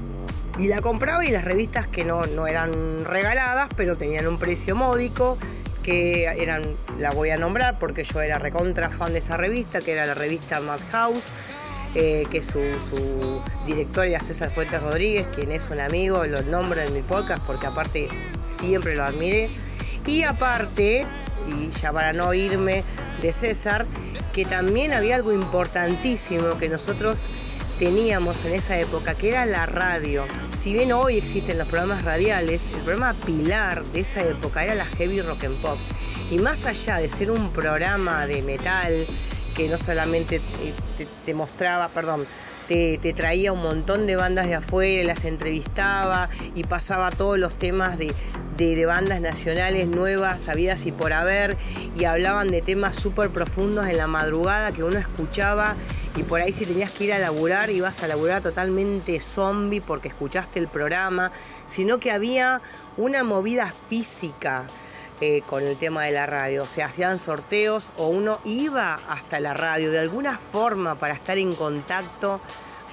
y 0.58 0.68
la 0.68 0.80
compraba 0.80 1.24
y 1.24 1.30
las 1.30 1.44
revistas 1.44 1.86
que 1.86 2.04
no, 2.04 2.22
no 2.22 2.46
eran 2.46 3.04
regaladas, 3.04 3.68
pero 3.76 3.96
tenían 3.96 4.26
un 4.26 4.38
precio 4.38 4.76
módico, 4.76 5.38
que 5.82 6.24
eran, 6.24 6.62
la 6.98 7.10
voy 7.10 7.30
a 7.30 7.36
nombrar 7.36 7.78
porque 7.78 8.04
yo 8.04 8.20
era 8.20 8.38
recontra 8.38 8.90
fan 8.90 9.12
de 9.12 9.18
esa 9.18 9.36
revista, 9.36 9.80
que 9.80 9.92
era 9.92 10.06
la 10.06 10.14
revista 10.14 10.60
Madhouse, 10.60 11.24
eh, 11.94 12.24
que 12.30 12.42
su, 12.42 12.60
su 12.88 13.42
director 13.66 14.06
era 14.06 14.20
César 14.20 14.50
Fuentes 14.50 14.82
Rodríguez, 14.82 15.26
quien 15.34 15.50
es 15.52 15.70
un 15.70 15.80
amigo, 15.80 16.24
lo 16.26 16.42
nombro 16.42 16.80
en 16.80 16.92
mi 16.94 17.02
podcast 17.02 17.42
porque 17.44 17.66
aparte 17.66 18.08
siempre 18.40 18.94
lo 18.94 19.04
admiré. 19.04 19.50
Y 20.06 20.22
aparte, 20.22 21.06
y 21.48 21.70
ya 21.80 21.92
para 21.92 22.12
no 22.12 22.32
irme 22.34 22.82
de 23.20 23.32
César, 23.32 23.86
que 24.32 24.44
también 24.44 24.92
había 24.92 25.16
algo 25.16 25.32
importantísimo 25.32 26.58
que 26.58 26.68
nosotros 26.68 27.28
teníamos 27.82 28.44
en 28.44 28.52
esa 28.52 28.78
época, 28.78 29.16
que 29.16 29.30
era 29.30 29.44
la 29.44 29.66
radio. 29.66 30.24
Si 30.56 30.72
bien 30.72 30.92
hoy 30.92 31.18
existen 31.18 31.58
los 31.58 31.66
programas 31.66 32.04
radiales, 32.04 32.68
el 32.68 32.80
programa 32.82 33.14
pilar 33.26 33.82
de 33.86 33.98
esa 33.98 34.22
época 34.22 34.62
era 34.62 34.76
la 34.76 34.84
heavy 34.84 35.20
rock 35.20 35.42
and 35.42 35.60
pop. 35.60 35.78
Y 36.30 36.38
más 36.38 36.64
allá 36.64 36.98
de 36.98 37.08
ser 37.08 37.32
un 37.32 37.52
programa 37.52 38.28
de 38.28 38.40
metal 38.42 39.04
que 39.56 39.68
no 39.68 39.78
solamente 39.78 40.40
te, 41.24 41.34
mostraba, 41.34 41.88
perdón, 41.88 42.24
te, 42.68 42.98
traía 43.16 43.52
un 43.52 43.62
montón 43.62 44.06
de 44.06 44.14
bandas 44.14 44.46
de 44.46 44.54
afuera, 44.54 45.02
las 45.02 45.24
entrevistaba 45.24 46.28
y 46.54 46.62
pasaba 46.62 47.10
todos 47.10 47.36
los 47.36 47.52
temas 47.58 47.98
de, 47.98 48.14
de, 48.58 48.86
bandas 48.86 49.20
nacionales 49.20 49.88
nuevas, 49.88 50.40
sabidas 50.40 50.86
y 50.86 50.92
por 50.92 51.12
haber, 51.12 51.56
y 51.98 52.04
hablaban 52.04 52.46
de 52.46 52.62
temas 52.62 52.94
súper 52.94 53.30
profundos 53.30 53.88
en 53.88 53.98
la 53.98 54.06
madrugada 54.06 54.70
que 54.70 54.84
uno 54.84 55.00
escuchaba 55.00 55.74
y 56.14 56.22
por 56.24 56.40
ahí 56.40 56.52
si 56.52 56.66
tenías 56.66 56.90
que 56.92 57.04
ir 57.04 57.12
a 57.12 57.18
laburar 57.18 57.70
ibas 57.70 58.02
a 58.02 58.08
laburar 58.08 58.42
totalmente 58.42 59.18
zombie 59.20 59.80
porque 59.80 60.08
escuchaste 60.08 60.58
el 60.58 60.68
programa, 60.68 61.32
sino 61.66 61.98
que 61.98 62.10
había 62.10 62.60
una 62.96 63.24
movida 63.24 63.72
física 63.88 64.68
eh, 65.20 65.42
con 65.48 65.62
el 65.62 65.78
tema 65.78 66.04
de 66.04 66.10
la 66.10 66.26
radio, 66.26 66.64
o 66.64 66.66
sea, 66.66 66.86
hacían 66.86 67.18
sorteos 67.18 67.92
o 67.96 68.08
uno 68.08 68.40
iba 68.44 68.94
hasta 69.08 69.40
la 69.40 69.54
radio 69.54 69.90
de 69.90 70.00
alguna 70.00 70.36
forma 70.36 70.96
para 70.96 71.14
estar 71.14 71.38
en 71.38 71.54
contacto 71.54 72.40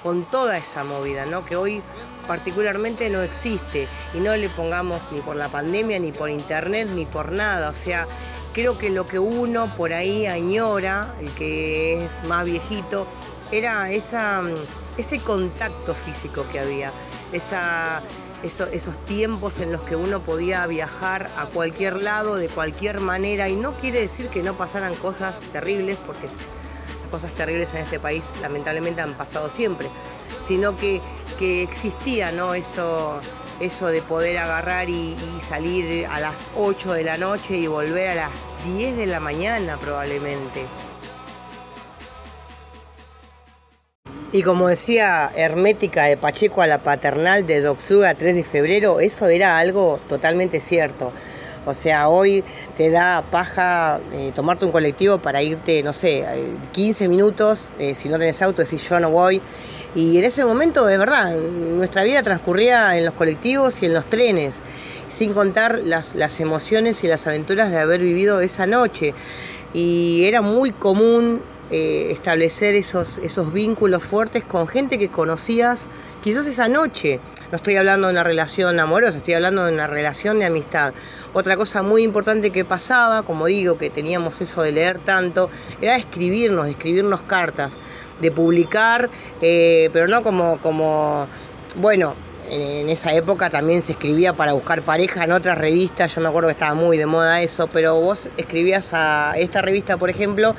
con 0.03 0.23
toda 0.25 0.57
esa 0.57 0.83
movida, 0.83 1.25
¿no? 1.25 1.45
Que 1.45 1.55
hoy 1.55 1.81
particularmente 2.27 3.09
no 3.09 3.21
existe 3.21 3.87
y 4.13 4.19
no 4.19 4.35
le 4.35 4.47
pongamos 4.49 5.01
ni 5.11 5.19
por 5.21 5.35
la 5.35 5.49
pandemia, 5.49 5.99
ni 5.99 6.11
por 6.11 6.29
internet, 6.29 6.87
ni 6.93 7.05
por 7.05 7.31
nada. 7.31 7.69
O 7.69 7.73
sea, 7.73 8.07
creo 8.59 8.77
que 8.77 8.89
lo 8.89 9.07
que 9.07 9.19
uno 9.19 9.73
por 9.77 9.93
ahí 9.93 10.27
añora, 10.27 11.15
el 11.21 11.31
que 11.31 12.03
es 12.03 12.25
más 12.25 12.45
viejito, 12.45 13.07
era 13.53 13.89
esa, 13.89 14.41
ese 14.97 15.21
contacto 15.21 15.93
físico 15.93 16.45
que 16.51 16.59
había, 16.59 16.91
esa, 17.31 18.01
esos 18.43 18.97
tiempos 19.05 19.59
en 19.59 19.71
los 19.71 19.79
que 19.83 19.95
uno 19.95 20.19
podía 20.19 20.67
viajar 20.67 21.29
a 21.37 21.45
cualquier 21.45 22.01
lado, 22.01 22.35
de 22.35 22.49
cualquier 22.49 22.99
manera, 22.99 23.47
y 23.47 23.55
no 23.55 23.71
quiere 23.71 24.01
decir 24.01 24.27
que 24.27 24.43
no 24.43 24.55
pasaran 24.55 24.93
cosas 24.95 25.39
terribles, 25.53 25.97
porque 26.05 26.27
las 26.27 27.11
cosas 27.11 27.31
terribles 27.31 27.73
en 27.73 27.83
este 27.83 27.97
país 27.97 28.25
lamentablemente 28.41 28.99
han 28.99 29.13
pasado 29.13 29.49
siempre, 29.49 29.87
sino 30.45 30.75
que, 30.75 30.99
que 31.37 31.63
existía 31.63 32.33
¿no? 32.33 32.55
eso, 32.55 33.21
eso 33.61 33.87
de 33.87 34.01
poder 34.01 34.37
agarrar 34.37 34.89
y, 34.89 35.15
y, 35.37 35.41
salir 35.41 36.05
a 36.07 36.19
las 36.19 36.49
8 36.57 36.91
de 36.91 37.03
la 37.05 37.17
noche 37.17 37.55
y 37.55 37.67
volver 37.67 38.09
a 38.09 38.15
las 38.15 38.48
10 38.65 38.97
de 38.97 39.07
la 39.07 39.19
mañana 39.19 39.77
probablemente. 39.77 40.65
Y 44.31 44.43
como 44.43 44.67
decía 44.67 45.31
Hermética 45.35 46.03
de 46.03 46.15
Pacheco 46.15 46.61
a 46.61 46.67
la 46.67 46.83
paternal 46.83 47.47
de 47.47 47.61
Doxuga 47.61 48.13
3 48.13 48.35
de 48.35 48.43
febrero, 48.43 48.99
eso 48.99 49.27
era 49.27 49.57
algo 49.57 49.99
totalmente 50.07 50.59
cierto. 50.59 51.11
O 51.65 51.73
sea, 51.73 52.09
hoy 52.09 52.43
te 52.77 52.89
da 52.89 53.23
paja 53.31 53.99
eh, 54.13 54.31
tomarte 54.35 54.65
un 54.65 54.71
colectivo 54.71 55.17
para 55.17 55.41
irte, 55.41 55.81
no 55.83 55.93
sé, 55.93 56.25
15 56.71 57.07
minutos, 57.07 57.71
eh, 57.79 57.95
si 57.95 58.07
no 58.07 58.17
tenés 58.19 58.41
auto, 58.41 58.61
decís 58.61 58.87
yo 58.87 58.99
no 58.99 59.09
voy. 59.09 59.41
Y 59.95 60.19
en 60.19 60.23
ese 60.23 60.45
momento, 60.45 60.87
es 60.87 60.99
verdad, 60.99 61.33
nuestra 61.33 62.03
vida 62.03 62.21
transcurría 62.21 62.95
en 62.97 63.05
los 63.05 63.15
colectivos 63.15 63.81
y 63.81 63.87
en 63.87 63.93
los 63.93 64.05
trenes, 64.05 64.61
sin 65.09 65.33
contar 65.33 65.81
las, 65.83 66.15
las 66.15 66.39
emociones 66.39 67.03
y 67.03 67.07
las 67.07 67.27
aventuras 67.27 67.71
de 67.71 67.79
haber 67.79 68.01
vivido 68.01 68.39
esa 68.39 68.65
noche. 68.65 69.13
Y 69.73 70.23
era 70.25 70.41
muy 70.41 70.71
común 70.71 71.41
eh, 71.71 72.07
establecer 72.11 72.73
esos, 72.73 73.19
esos 73.19 73.53
vínculos 73.53 74.03
fuertes 74.03 74.43
con 74.43 74.67
gente 74.67 74.97
que 74.97 75.09
conocías 75.09 75.87
quizás 76.23 76.47
esa 76.47 76.67
noche. 76.67 77.19
No 77.51 77.57
estoy 77.57 77.75
hablando 77.75 78.07
de 78.07 78.13
una 78.13 78.23
relación 78.23 78.79
amorosa, 78.79 79.17
estoy 79.17 79.35
hablando 79.35 79.65
de 79.65 79.73
una 79.73 79.85
relación 79.85 80.39
de 80.39 80.45
amistad. 80.45 80.95
Otra 81.33 81.55
cosa 81.57 81.83
muy 81.83 82.01
importante 82.01 82.49
que 82.49 82.65
pasaba, 82.65 83.21
como 83.21 83.45
digo, 83.45 83.77
que 83.77 83.91
teníamos 83.91 84.41
eso 84.41 84.63
de 84.63 84.71
leer 84.71 84.97
tanto, 84.97 85.51
era 85.79 85.95
escribirnos, 85.95 86.67
escribirnos 86.67 87.21
cartas, 87.21 87.77
de 88.19 88.31
publicar, 88.31 89.11
eh, 89.39 89.91
pero 89.93 90.07
no 90.07 90.23
como, 90.23 90.59
como, 90.61 91.27
bueno, 91.75 92.15
en 92.49 92.89
esa 92.89 93.13
época 93.13 93.49
también 93.49 93.81
se 93.81 93.91
escribía 93.91 94.33
para 94.33 94.53
buscar 94.53 94.81
pareja 94.81 95.23
en 95.23 95.31
otras 95.31 95.57
revistas, 95.57 96.13
yo 96.15 96.21
me 96.21 96.27
acuerdo 96.27 96.47
que 96.47 96.53
estaba 96.53 96.73
muy 96.73 96.97
de 96.97 97.05
moda 97.05 97.41
eso, 97.41 97.67
pero 97.67 97.99
vos 97.99 98.29
escribías 98.37 98.89
a 98.93 99.33
esta 99.37 99.61
revista, 99.61 99.97
por 99.97 100.09
ejemplo, 100.09 100.55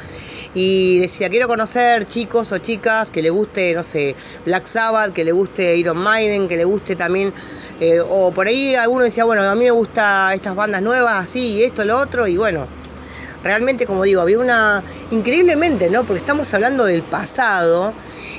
y 0.54 0.98
decía, 0.98 1.28
quiero 1.28 1.48
conocer 1.48 2.06
chicos 2.06 2.52
o 2.52 2.58
chicas 2.58 3.10
que 3.10 3.22
le 3.22 3.30
guste, 3.30 3.74
no 3.74 3.82
sé, 3.82 4.14
Black 4.44 4.66
Sabbath, 4.66 5.12
que 5.12 5.24
le 5.24 5.32
guste 5.32 5.76
Iron 5.76 5.98
Maiden, 5.98 6.48
que 6.48 6.56
le 6.56 6.64
guste 6.64 6.96
también, 6.96 7.32
eh, 7.80 8.00
o 8.00 8.30
por 8.32 8.46
ahí 8.46 8.74
alguno 8.74 9.04
decía, 9.04 9.24
bueno, 9.24 9.42
a 9.42 9.54
mí 9.54 9.64
me 9.64 9.70
gusta 9.70 10.32
estas 10.34 10.54
bandas 10.54 10.82
nuevas, 10.82 11.22
así, 11.22 11.62
esto, 11.62 11.84
lo 11.84 11.98
otro, 11.98 12.26
y 12.26 12.36
bueno, 12.36 12.66
realmente 13.42 13.86
como 13.86 14.04
digo, 14.04 14.20
había 14.20 14.38
una, 14.38 14.82
increíblemente, 15.10 15.90
¿no? 15.90 16.04
Porque 16.04 16.18
estamos 16.18 16.52
hablando 16.54 16.84
del 16.84 17.02
pasado, 17.02 17.92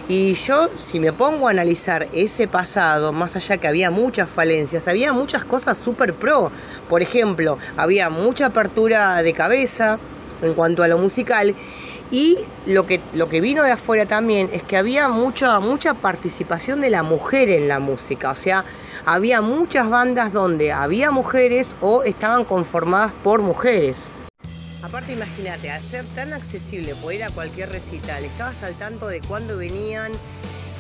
y 0.08 0.34
yo, 0.34 0.70
si 0.78 1.00
me 1.00 1.14
pongo 1.14 1.48
a 1.48 1.52
analizar 1.52 2.08
ese 2.14 2.48
pasado, 2.48 3.12
más 3.12 3.36
allá 3.36 3.58
que 3.58 3.68
había 3.68 3.92
muchas 3.92 4.30
falencias, 4.30 4.88
había 4.88 5.14
muchas 5.14 5.46
cosas 5.46 5.78
súper 5.78 6.14
pro. 6.14 6.52
Por 6.90 7.02
ejemplo, 7.02 7.58
había 7.78 8.10
mucha 8.10 8.48
apertura 8.48 9.22
de 9.24 9.34
cabeza 9.34 10.00
en 10.42 10.54
cuanto 10.54 10.84
a 10.84 10.88
lo 10.88 10.98
musical 10.98 11.56
y 12.10 12.40
lo 12.66 12.86
que, 12.86 13.00
lo 13.14 13.30
que 13.30 13.40
vino 13.40 13.64
de 13.64 13.72
afuera 13.72 14.06
también 14.06 14.50
es 14.52 14.64
que 14.64 14.76
había 14.76 15.08
mucha, 15.08 15.60
mucha 15.62 15.94
participación 15.94 16.82
de 16.82 16.90
la 16.90 17.04
mujer 17.04 17.50
en 17.50 17.70
la 17.70 17.80
música. 17.80 18.32
O 18.32 18.36
sea, 18.36 18.66
había 19.06 19.42
muchas 19.42 19.90
bandas 19.90 20.34
donde 20.34 20.74
había 20.74 21.12
mujeres 21.12 21.76
o 21.80 22.04
estaban 22.04 22.44
conformadas 22.44 23.14
por 23.24 23.42
mujeres. 23.42 24.11
Aparte, 24.84 25.14
imagínate, 25.14 25.70
al 25.70 25.82
ser 25.82 26.06
tan 26.16 26.34
accesible 26.34 26.96
poder 26.96 27.20
ir 27.20 27.24
a 27.26 27.30
cualquier 27.30 27.70
recital, 27.70 28.26
estabas 28.26 28.64
al 28.64 28.74
tanto 28.76 29.08
de 29.08 29.22
cuándo 29.22 29.58
venían 29.58 30.12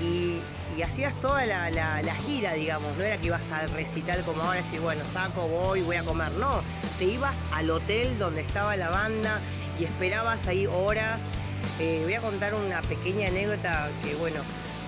y, 0.01 0.39
hacías 0.83 1.13
toda 1.21 1.45
la, 1.45 2.15
gira, 2.25 2.53
digamos. 2.53 2.97
No 2.97 3.03
era 3.03 3.17
que 3.17 3.27
ibas 3.27 3.51
al 3.51 3.69
recital 3.69 4.23
como 4.23 4.41
ahora, 4.41 4.55
decir, 4.55 4.79
bueno, 4.79 5.03
saco, 5.13 5.47
voy, 5.47 5.81
voy 5.81 5.97
a 5.97 6.03
comer. 6.03 6.31
No, 6.33 6.63
te 6.97 7.05
ibas 7.05 7.37
al 7.53 7.69
hotel 7.69 8.17
donde 8.17 8.41
estaba 8.41 8.75
la 8.75 8.89
banda 8.89 9.39
y 9.79 9.83
esperabas 9.83 10.47
ahí 10.47 10.65
horas. 10.65 11.25
Eh, 11.79 12.01
voy 12.03 12.15
a 12.15 12.21
contar 12.21 12.55
una 12.55 12.81
pequeña 12.81 13.27
anécdota 13.27 13.89
que, 14.03 14.15
bueno, 14.15 14.39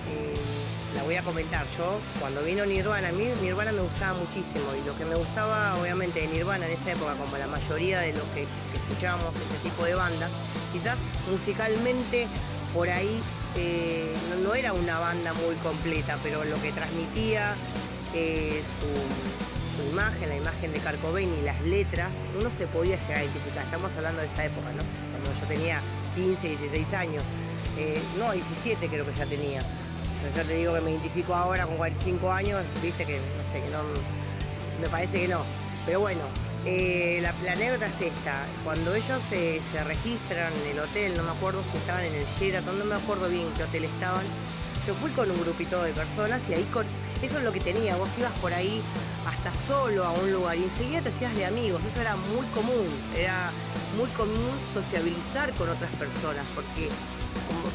eh, 0.09 0.52
la 0.95 1.03
voy 1.03 1.15
a 1.15 1.23
comentar. 1.23 1.65
Yo, 1.77 1.99
cuando 2.19 2.41
vino 2.43 2.65
Nirvana, 2.65 3.09
a 3.09 3.11
mí 3.11 3.25
Nirvana 3.41 3.71
me 3.71 3.81
gustaba 3.81 4.17
muchísimo 4.17 4.65
y 4.81 4.85
lo 4.85 4.95
que 4.97 5.05
me 5.05 5.15
gustaba, 5.15 5.75
obviamente, 5.79 6.21
de 6.21 6.27
Nirvana 6.27 6.65
en 6.67 6.73
esa 6.73 6.91
época, 6.91 7.13
como 7.15 7.37
la 7.37 7.47
mayoría 7.47 7.99
de 8.01 8.13
los 8.13 8.23
que, 8.33 8.41
que 8.43 8.77
escuchábamos 8.77 9.33
ese 9.35 9.69
tipo 9.69 9.85
de 9.85 9.95
bandas, 9.95 10.31
quizás 10.71 10.97
musicalmente 11.29 12.27
por 12.73 12.89
ahí 12.89 13.21
eh, 13.55 14.11
no, 14.41 14.55
era 14.55 14.73
una 14.73 14.99
banda 14.99 15.33
muy 15.33 15.55
completa, 15.57 16.17
pero 16.23 16.43
lo 16.43 16.59
que 16.61 16.71
transmitía 16.71 17.55
eh, 18.13 18.63
su, 18.79 19.91
imagen, 19.91 20.29
la 20.29 20.37
imagen 20.37 20.73
de 20.73 20.79
Kurt 20.79 21.19
y 21.19 21.41
las 21.43 21.61
letras, 21.61 22.23
uno 22.39 22.49
se 22.49 22.65
podía 22.67 22.97
llegar 22.97 23.17
a 23.17 23.23
identificar. 23.23 23.63
Estamos 23.63 23.95
hablando 23.95 24.21
de 24.21 24.27
esa 24.27 24.45
época, 24.45 24.71
¿no? 24.71 24.83
Cuando 25.11 25.39
yo 25.39 25.47
tenía 25.47 25.81
15, 26.15 26.47
16 26.47 26.93
años. 26.93 27.23
Eh, 27.77 28.01
no, 28.17 28.31
17 28.31 28.87
creo 28.87 29.05
que 29.05 29.13
ya 29.13 29.25
tenía. 29.25 29.61
O 30.23 30.31
sea, 30.31 30.43
ya 30.43 30.47
te 30.47 30.55
digo 30.55 30.73
que 30.73 30.81
me 30.81 30.91
identifico 30.91 31.35
ahora 31.35 31.65
con 31.65 31.75
45 31.75 32.31
años, 32.31 32.63
viste 32.81 33.05
que 33.05 33.17
no 33.17 33.51
sé, 33.51 33.61
que 33.61 33.69
no. 33.69 33.79
Me 34.81 34.87
parece 34.87 35.19
que 35.19 35.27
no. 35.27 35.41
Pero 35.85 35.99
bueno, 35.99 36.21
eh, 36.65 37.19
la, 37.21 37.33
la, 37.43 37.51
anécdota 37.51 37.87
es 37.87 37.99
esta, 37.99 38.45
cuando 38.63 38.95
ellos 38.95 39.21
se, 39.21 39.61
se, 39.61 39.83
registran 39.83 40.53
en 40.63 40.71
el 40.71 40.79
hotel, 40.79 41.17
no 41.17 41.23
me 41.23 41.31
acuerdo 41.31 41.61
si 41.69 41.75
estaban 41.75 42.05
en 42.05 42.15
el 42.15 42.25
Sheraton, 42.39 42.79
no 42.79 42.85
me 42.85 42.95
acuerdo 42.95 43.27
bien 43.27 43.47
qué 43.57 43.63
hotel 43.63 43.83
estaban, 43.83 44.23
yo 44.87 44.93
fui 44.95 45.11
con 45.11 45.29
un 45.29 45.39
grupito 45.41 45.83
de 45.83 45.91
personas 45.91 46.47
y 46.47 46.53
ahí 46.53 46.63
con, 46.71 46.85
eso 47.21 47.37
es 47.37 47.43
lo 47.43 47.51
que 47.51 47.59
tenía, 47.59 47.97
vos 47.97 48.09
ibas 48.17 48.31
por 48.39 48.53
ahí 48.53 48.81
hasta 49.27 49.53
solo 49.53 50.05
a 50.05 50.11
un 50.13 50.31
lugar 50.31 50.57
y 50.57 50.63
enseguida 50.63 51.01
te 51.01 51.09
hacías 51.09 51.35
de 51.35 51.45
amigos, 51.45 51.81
eso 51.83 51.99
era 51.99 52.15
muy 52.15 52.45
común, 52.53 52.87
era 53.17 53.51
muy 53.97 54.09
común 54.11 54.51
sociabilizar 54.73 55.51
con 55.53 55.67
otras 55.69 55.91
personas, 55.91 56.45
porque 56.55 56.89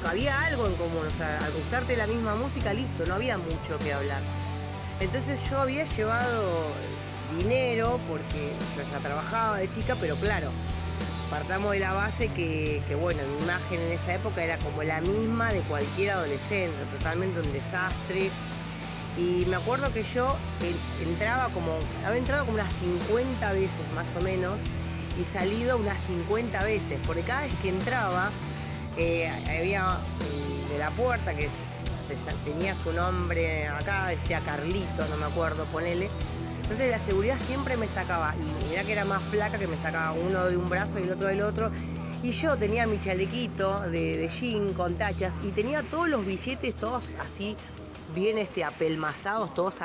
había 0.08 0.40
algo 0.42 0.66
en 0.66 0.74
común, 0.74 1.06
o 1.06 1.16
sea, 1.16 1.44
al 1.44 1.52
gustarte 1.52 1.96
la 1.96 2.06
misma 2.06 2.34
música, 2.34 2.72
listo, 2.72 3.04
no 3.06 3.14
había 3.14 3.38
mucho 3.38 3.78
que 3.82 3.92
hablar. 3.92 4.22
Entonces 5.00 5.48
yo 5.48 5.58
había 5.58 5.84
llevado 5.84 6.66
dinero 7.36 8.00
porque 8.08 8.52
yo 8.76 8.82
ya 8.90 8.98
trabajaba 8.98 9.58
de 9.58 9.68
chica, 9.68 9.96
pero 10.00 10.16
claro, 10.16 10.50
partamos 11.30 11.72
de 11.72 11.80
la 11.80 11.92
base 11.92 12.28
que, 12.28 12.82
que, 12.88 12.94
bueno, 12.94 13.22
mi 13.36 13.44
imagen 13.44 13.80
en 13.80 13.92
esa 13.92 14.14
época 14.14 14.42
era 14.42 14.58
como 14.58 14.82
la 14.82 15.00
misma 15.00 15.52
de 15.52 15.60
cualquier 15.60 16.12
adolescente, 16.12 16.76
totalmente 16.98 17.40
un 17.40 17.52
desastre. 17.52 18.30
Y 19.16 19.44
me 19.46 19.56
acuerdo 19.56 19.92
que 19.92 20.04
yo 20.04 20.36
entraba 21.04 21.48
como, 21.48 21.76
había 22.06 22.18
entrado 22.18 22.44
como 22.46 22.58
unas 22.58 22.72
50 22.74 23.52
veces 23.52 23.80
más 23.94 24.14
o 24.16 24.20
menos 24.20 24.54
y 25.20 25.24
salido 25.24 25.76
unas 25.76 26.00
50 26.00 26.62
veces, 26.62 27.00
porque 27.06 27.22
cada 27.22 27.42
vez 27.42 27.52
que 27.60 27.70
entraba 27.70 28.30
eh, 28.98 29.30
había 29.48 29.96
de 30.70 30.78
la 30.78 30.90
puerta 30.90 31.34
que 31.34 31.48
tenía 32.44 32.74
su 32.74 32.92
nombre 32.92 33.68
acá, 33.68 34.06
decía 34.06 34.40
Carlito, 34.40 35.06
no 35.08 35.16
me 35.16 35.26
acuerdo, 35.26 35.64
ponele 35.66 36.08
entonces 36.68 36.90
la 36.90 36.98
seguridad 36.98 37.38
siempre 37.46 37.78
me 37.78 37.86
sacaba, 37.86 38.34
y 38.36 38.68
mira 38.68 38.84
que 38.84 38.92
era 38.92 39.06
más 39.06 39.22
flaca 39.22 39.56
que 39.56 39.66
me 39.66 39.78
sacaba 39.78 40.12
uno 40.12 40.44
de 40.44 40.58
un 40.58 40.68
brazo 40.68 40.98
y 40.98 41.04
el 41.04 41.12
otro 41.12 41.28
del 41.28 41.40
otro. 41.40 41.70
Y 42.22 42.32
yo 42.32 42.58
tenía 42.58 42.86
mi 42.86 43.00
chalequito 43.00 43.80
de, 43.88 44.28
jean 44.28 44.74
con 44.74 44.94
tachas 44.98 45.32
y 45.42 45.52
tenía 45.52 45.82
todos 45.82 46.10
los 46.10 46.26
billetes 46.26 46.74
todos 46.74 47.14
así, 47.24 47.56
bien 48.14 48.36
este, 48.36 48.64
apelmazados, 48.64 49.54
todos 49.54 49.76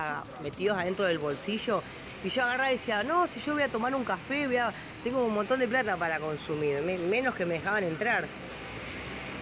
metidos 0.44 0.78
adentro 0.78 1.06
del 1.06 1.20
bolsillo. 1.20 1.82
Y 2.22 2.28
yo 2.28 2.44
agarraba 2.44 2.72
y 2.72 2.74
decía, 2.74 3.02
no, 3.04 3.28
si 3.28 3.40
yo 3.40 3.54
voy 3.54 3.64
a 3.64 3.70
tomar 3.70 3.96
un 3.96 4.04
café, 4.04 4.48
voy 4.48 4.58
a, 4.58 4.74
tengo 5.06 5.24
un 5.24 5.34
montón 5.34 5.62
de 5.62 5.70
plata 5.70 5.96
para 5.96 6.20
consumir, 6.20 6.82
menos 6.82 7.34
que 7.34 7.46
me 7.46 7.54
dejaban 7.54 7.86
entrar. 7.86 8.26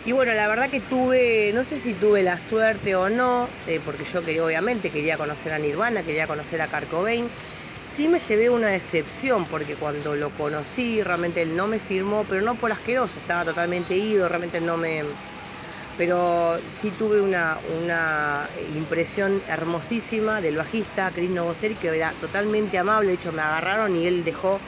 Y 0.04 0.14
bueno, 0.14 0.34
la 0.34 0.48
verdad 0.48 0.70
que 0.70 0.80
tuve, 0.80 1.52
no 1.54 1.64
sé 1.64 1.78
si 1.78 1.94
tuve 1.94 2.24
la 2.24 2.40
suerte 2.40 2.96
o 2.96 3.10
no, 3.10 3.48
eh, 3.68 3.80
porque 3.86 4.04
yo 4.04 4.24
quería, 4.26 4.44
obviamente 4.44 4.90
quería 4.90 5.16
conocer 5.16 5.54
a 5.54 5.60
Nirvana, 5.60 6.02
quería 6.02 6.26
conocer 6.26 6.60
a 6.62 6.68
Kurt 6.68 6.90
Cobain. 6.90 7.30
Sí 7.96 8.08
me 8.08 8.18
llevé 8.18 8.50
una 8.50 8.70
decepción, 8.70 9.46
porque 9.46 9.76
cuando 9.76 10.16
lo 10.16 10.32
conocí, 10.32 11.04
realmente 11.04 11.44
él 11.44 11.56
no 11.56 11.68
me 11.68 11.78
firmó, 11.78 12.26
pero 12.28 12.42
no 12.42 12.56
por 12.56 12.72
asqueroso, 12.72 13.20
estaba 13.20 13.46
totalmente 13.46 13.96
ido, 13.96 14.28
realmente 14.28 14.60
no 14.60 14.76
me, 14.76 15.04
pero 15.98 16.58
sí 16.82 16.92
tuve 16.98 17.22
una, 17.22 17.60
una 17.84 18.48
impresión 18.76 19.40
hermosísima 19.48 20.42
del 20.42 20.58
bajista 20.58 21.12
Chris 21.14 21.30
Novoselic, 21.30 21.80
que 21.80 21.96
era 21.96 22.12
totalmente 22.20 22.80
amable, 22.80 23.10
de 23.10 23.14
hecho 23.16 23.32
me 23.34 23.44
agarraron 23.44 23.96
y 23.96 24.08
él 24.08 24.24
dejó 24.24 24.60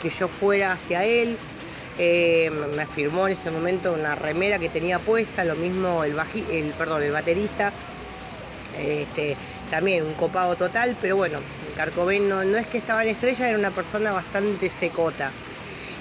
que 0.00 0.08
yo 0.08 0.28
fuera 0.28 0.72
hacia 0.72 1.04
él. 1.04 1.36
Eh, 2.00 2.48
me 2.76 2.86
firmó 2.86 3.26
en 3.26 3.32
ese 3.32 3.50
momento 3.50 3.92
una 3.92 4.14
remera 4.14 4.58
que 4.58 4.68
tenía 4.68 5.00
puesta, 5.00 5.44
lo 5.44 5.56
mismo 5.56 6.04
el, 6.04 6.14
perdón, 6.78 7.02
el 7.02 7.10
baterista, 7.10 7.72
este, 8.78 9.36
también 9.68 10.04
un 10.04 10.14
copado 10.14 10.54
total, 10.54 10.96
pero 11.00 11.16
bueno, 11.16 11.40
Carcobén 11.76 12.28
no, 12.28 12.44
no 12.44 12.56
es 12.56 12.68
que 12.68 12.78
estaba 12.78 13.02
en 13.02 13.10
estrella, 13.10 13.48
era 13.48 13.58
una 13.58 13.72
persona 13.72 14.12
bastante 14.12 14.70
secota. 14.70 15.32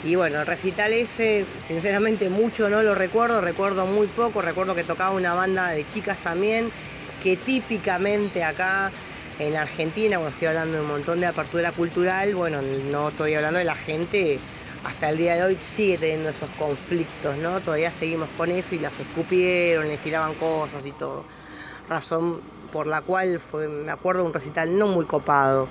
Y 0.03 0.15
bueno, 0.15 0.39
el 0.39 0.45
recital 0.45 0.93
ese, 0.93 1.45
sinceramente 1.67 2.29
mucho 2.29 2.69
no 2.69 2.83
lo 2.83 2.93
recuerdo, 2.93 3.41
recuerdo 3.41 3.87
muy 3.87 4.05
poco, 4.05 4.41
recuerdo 4.41 4.75
que 4.75 4.83
tocaba 4.83 5.15
una 5.15 5.33
banda 5.33 5.69
de 5.69 5.85
chicas 5.87 6.19
también, 6.19 6.69
que 7.23 7.35
típicamente 7.37 8.43
acá 8.43 8.91
en 9.39 9.55
Argentina, 9.55 10.17
cuando 10.17 10.33
estoy 10.33 10.47
hablando 10.49 10.77
de 10.77 10.83
un 10.83 10.89
montón 10.89 11.19
de 11.19 11.25
apertura 11.25 11.71
cultural, 11.71 12.35
bueno, 12.35 12.61
no 12.61 13.09
estoy 13.09 13.33
hablando 13.33 13.57
de 13.57 13.65
la 13.65 13.75
gente, 13.75 14.39
hasta 14.83 15.09
el 15.09 15.17
día 15.17 15.35
de 15.35 15.43
hoy 15.43 15.55
sigue 15.55 15.97
teniendo 15.97 16.29
esos 16.29 16.49
conflictos, 16.51 17.37
¿no? 17.37 17.59
Todavía 17.61 17.91
seguimos 17.91 18.29
con 18.37 18.51
eso 18.51 18.75
y 18.75 18.79
las 18.79 18.99
escupieron, 18.99 19.87
les 19.87 20.01
tiraban 20.01 20.33
cosas 20.35 20.85
y 20.85 20.91
todo. 20.91 21.23
Razón 21.89 22.41
por 22.71 22.87
la 22.87 23.01
cual 23.01 23.39
fue, 23.39 23.67
me 23.67 23.91
acuerdo, 23.91 24.23
un 24.23 24.33
recital 24.33 24.77
no 24.77 24.87
muy 24.87 25.05
copado. 25.05 25.67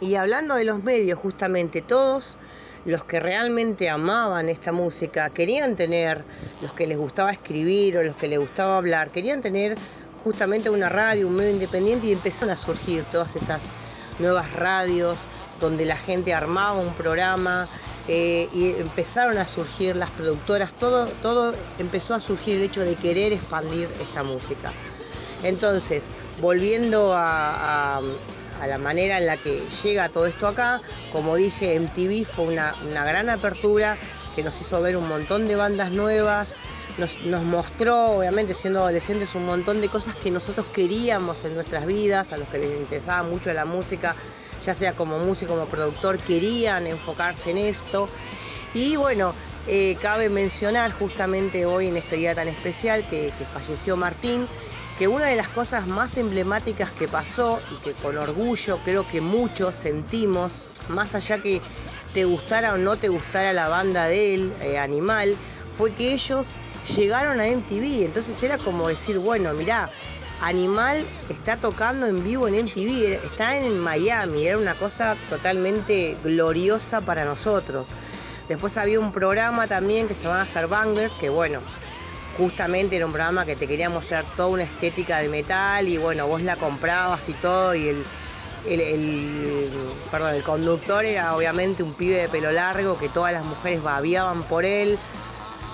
Y 0.00 0.16
hablando 0.16 0.56
de 0.56 0.64
los 0.64 0.82
medios, 0.82 1.18
justamente 1.18 1.80
todos 1.80 2.36
los 2.84 3.04
que 3.04 3.20
realmente 3.20 3.88
amaban 3.88 4.48
esta 4.50 4.72
música, 4.72 5.30
querían 5.30 5.76
tener, 5.76 6.24
los 6.60 6.72
que 6.72 6.86
les 6.86 6.98
gustaba 6.98 7.32
escribir 7.32 7.96
o 7.96 8.02
los 8.02 8.14
que 8.16 8.28
les 8.28 8.38
gustaba 8.38 8.76
hablar, 8.76 9.10
querían 9.10 9.40
tener 9.40 9.76
justamente 10.24 10.70
una 10.70 10.88
radio, 10.88 11.28
un 11.28 11.36
medio 11.36 11.50
independiente 11.50 12.06
y 12.08 12.12
empezaron 12.12 12.50
a 12.50 12.56
surgir 12.56 13.04
todas 13.12 13.36
esas 13.36 13.62
nuevas 14.18 14.52
radios 14.52 15.18
donde 15.60 15.84
la 15.84 15.96
gente 15.96 16.34
armaba 16.34 16.72
un 16.72 16.94
programa 16.94 17.68
eh, 18.08 18.48
y 18.52 18.70
empezaron 18.70 19.38
a 19.38 19.46
surgir 19.46 19.96
las 19.96 20.10
productoras, 20.10 20.74
todo, 20.74 21.06
todo 21.22 21.54
empezó 21.78 22.14
a 22.14 22.20
surgir 22.20 22.56
el 22.56 22.62
hecho 22.62 22.80
de 22.80 22.96
querer 22.96 23.32
expandir 23.32 23.88
esta 24.00 24.22
música. 24.22 24.72
Entonces, 25.42 26.06
volviendo 26.40 27.12
a, 27.14 28.00
la 28.66 28.78
manera 28.78 29.18
en 29.18 29.26
la 29.26 29.36
que 29.36 29.62
llega 29.82 30.08
todo 30.08 30.26
esto 30.26 30.48
acá. 30.48 30.80
Como 31.12 31.36
dije, 31.36 31.78
MTV 31.78 32.24
fue 32.24 32.46
una, 32.46 32.74
gran 33.04 33.28
apertura 33.28 33.98
que 34.34 34.42
nos 34.42 34.58
hizo 34.60 34.80
ver 34.80 34.96
un 34.96 35.06
montón 35.06 35.46
de 35.46 35.56
bandas 35.56 35.90
nuevas, 35.90 36.56
nos, 36.98 37.42
mostró, 37.42 38.18
obviamente 38.18 38.54
siendo 38.54 38.80
adolescentes, 38.80 39.34
un 39.34 39.46
montón 39.46 39.80
de 39.80 39.88
cosas 39.88 40.14
que 40.14 40.30
nosotros 40.30 40.66
queríamos 40.72 41.44
en 41.44 41.54
nuestras 41.54 41.86
vidas, 41.86 42.32
a 42.32 42.36
los 42.36 42.48
que 42.48 42.58
les 42.58 42.70
interesaba 42.70 43.22
mucho 43.22 43.52
la 43.52 43.64
música, 43.64 44.14
ya 44.64 44.74
sea 44.74 44.94
como 44.94 45.18
músico, 45.18 45.54
como 45.54 45.66
productor, 45.66 46.18
querían 46.18 46.86
enfocarse 46.86 47.50
en 47.50 47.58
esto. 47.58 48.08
Y 48.74 48.96
bueno, 48.96 49.34
eh, 49.66 49.96
cabe 50.00 50.28
mencionar 50.28 50.92
justamente 50.92 51.66
hoy 51.66 51.88
en 51.88 51.96
este 51.96 52.16
día 52.16 52.34
tan 52.34 52.48
especial 52.48 53.06
que, 53.08 53.32
que 53.38 53.44
falleció 53.44 53.96
Martín, 53.96 54.46
que 54.98 55.08
una 55.08 55.26
de 55.26 55.36
las 55.36 55.48
cosas 55.48 55.86
más 55.86 56.16
emblemáticas 56.16 56.90
que 56.92 57.08
pasó 57.08 57.60
y 57.72 57.76
que 57.82 57.92
con 57.92 58.16
orgullo 58.16 58.78
creo 58.84 59.06
que 59.08 59.20
muchos 59.20 59.74
sentimos, 59.74 60.52
más 60.88 61.14
allá 61.14 61.38
que 61.38 61.60
te 62.12 62.24
gustara 62.24 62.74
o 62.74 62.78
no 62.78 62.96
te 62.96 63.08
gustara 63.08 63.52
la 63.52 63.68
banda 63.68 64.06
de 64.06 64.34
él, 64.34 64.52
eh, 64.60 64.78
Animal, 64.78 65.34
fue 65.76 65.92
que 65.92 66.12
ellos 66.12 66.48
llegaron 66.96 67.40
a 67.40 67.46
MTV. 67.46 68.04
Entonces 68.04 68.42
era 68.42 68.58
como 68.58 68.88
decir, 68.88 69.18
bueno, 69.18 69.52
mirá, 69.54 69.90
Animal 70.40 71.04
está 71.30 71.56
tocando 71.56 72.06
en 72.06 72.22
vivo 72.22 72.48
en 72.48 72.66
MTV, 72.66 73.24
está 73.24 73.56
en 73.56 73.78
Miami, 73.78 74.46
era 74.46 74.58
una 74.58 74.74
cosa 74.74 75.16
totalmente 75.30 76.16
gloriosa 76.22 77.00
para 77.00 77.24
nosotros. 77.24 77.88
Después 78.48 78.76
había 78.76 79.00
un 79.00 79.12
programa 79.12 79.66
también 79.66 80.06
que 80.06 80.14
se 80.14 80.24
llamaba 80.24 80.46
Herbangers, 80.54 81.14
que 81.14 81.30
bueno, 81.30 81.60
justamente 82.36 82.96
era 82.96 83.06
un 83.06 83.12
programa 83.12 83.46
que 83.46 83.56
te 83.56 83.66
quería 83.66 83.88
mostrar 83.88 84.24
toda 84.36 84.48
una 84.48 84.64
estética 84.64 85.18
de 85.18 85.28
metal 85.28 85.88
y 85.88 85.96
bueno, 85.96 86.26
vos 86.26 86.42
la 86.42 86.56
comprabas 86.56 87.28
y 87.28 87.32
todo 87.34 87.74
y 87.74 87.88
el, 87.88 88.04
el, 88.66 89.70
perdón, 90.10 90.34
el 90.34 90.42
conductor 90.42 91.04
era 91.04 91.34
obviamente 91.34 91.82
un 91.82 91.94
pibe 91.94 92.16
de 92.16 92.28
pelo 92.28 92.50
largo 92.50 92.98
que 92.98 93.08
todas 93.08 93.32
las 93.32 93.44
mujeres 93.44 93.82
babiaban 93.82 94.42
por 94.42 94.64
él. 94.64 94.98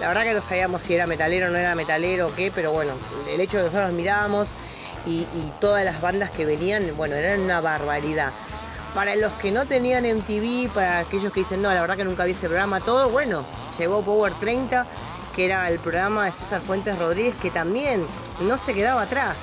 La 0.01 0.09
verdad 0.09 0.23
que 0.25 0.33
no 0.33 0.41
sabíamos 0.41 0.83
si 0.83 0.95
era 0.95 1.07
metalero 1.07 1.49
o 1.49 1.51
no 1.51 1.59
era 1.59 1.75
metalero 1.75 2.29
o 2.29 2.35
qué, 2.35 2.51
pero 2.51 2.73
bueno, 2.73 2.93
el 3.29 3.41
hecho 3.41 3.59
de 3.59 3.65
que 3.65 3.71
nosotros 3.71 3.93
mirábamos 3.93 4.51
y, 5.05 5.27
todas 5.61 5.85
las 5.85 6.01
bandas 6.01 6.31
que 6.31 6.47
venían, 6.47 6.97
bueno, 6.97 7.17
eran 7.17 7.41
una 7.41 7.61
barbaridad. 7.61 8.33
Para 8.95 9.15
los 9.15 9.33
que 9.35 9.53
no 9.53 9.67
tenían 9.67 10.05
MTV, 10.05 10.71
para 10.73 11.01
aquellos 11.01 11.33
que 11.33 11.41
dicen, 11.41 11.61
no, 11.61 11.73
la 11.73 11.83
verdad 11.83 11.97
que 11.99 12.05
nunca 12.05 12.25
vi 12.25 12.33
ese 12.33 12.49
programa, 12.49 12.81
todo, 12.81 13.11
bueno, 13.11 13.45
llegó 13.79 14.03
Power 14.03 14.33
30 14.35 14.87
que 15.35 15.45
era 15.45 15.69
el 15.69 15.79
programa 15.79 16.25
de 16.25 16.33
César 16.33 16.61
Fuentes 16.61 16.99
Rodríguez, 16.99 17.35
que 17.37 17.51
también 17.51 18.05
no 18.41 18.59
se 18.59 18.75
quedaba 18.75 19.03
atrás. 19.03 19.41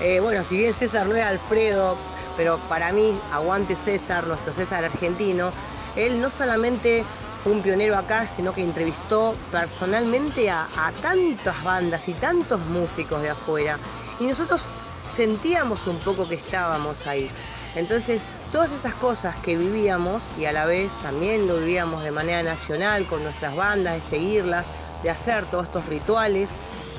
Eh, 0.00 0.20
bueno, 0.20 0.44
si 0.44 0.56
bien 0.56 0.72
César 0.74 1.06
no 1.06 1.16
era 1.16 1.28
Alfredo, 1.28 1.96
pero 2.36 2.58
para 2.68 2.92
mí, 2.92 3.18
aguante 3.32 3.76
César, 3.76 4.26
nuestro 4.26 4.52
César 4.52 4.84
argentino, 4.84 5.52
él 5.94 6.20
no 6.20 6.30
solamente 6.30 7.04
un 7.46 7.62
pionero 7.62 7.96
acá, 7.96 8.26
sino 8.26 8.52
que 8.52 8.62
entrevistó 8.62 9.36
personalmente 9.50 10.50
a, 10.50 10.66
tantas 11.00 11.62
bandas 11.62 12.08
y 12.08 12.14
tantos 12.14 12.60
músicos 12.66 13.22
de 13.22 13.30
afuera. 13.30 13.78
Y 14.20 14.24
nosotros 14.24 14.68
sentíamos 15.08 15.86
un 15.86 15.98
poco 15.98 16.28
que 16.28 16.34
estábamos 16.34 17.06
ahí. 17.06 17.30
Entonces, 17.74 18.22
todas 18.52 18.72
esas 18.72 18.94
cosas 18.94 19.36
que 19.40 19.56
vivíamos 19.56 20.22
y 20.38 20.46
a 20.46 20.52
la 20.52 20.66
vez 20.66 20.92
también 21.02 21.46
lo 21.46 21.58
vivíamos 21.58 22.02
de 22.02 22.10
manera 22.10 22.42
nacional 22.42 23.06
con 23.06 23.22
nuestras 23.22 23.54
bandas, 23.54 23.94
de 23.94 24.00
seguirlas, 24.02 24.66
de 25.02 25.10
hacer 25.10 25.46
todos 25.46 25.66
estos 25.66 25.86
rituales 25.86 26.50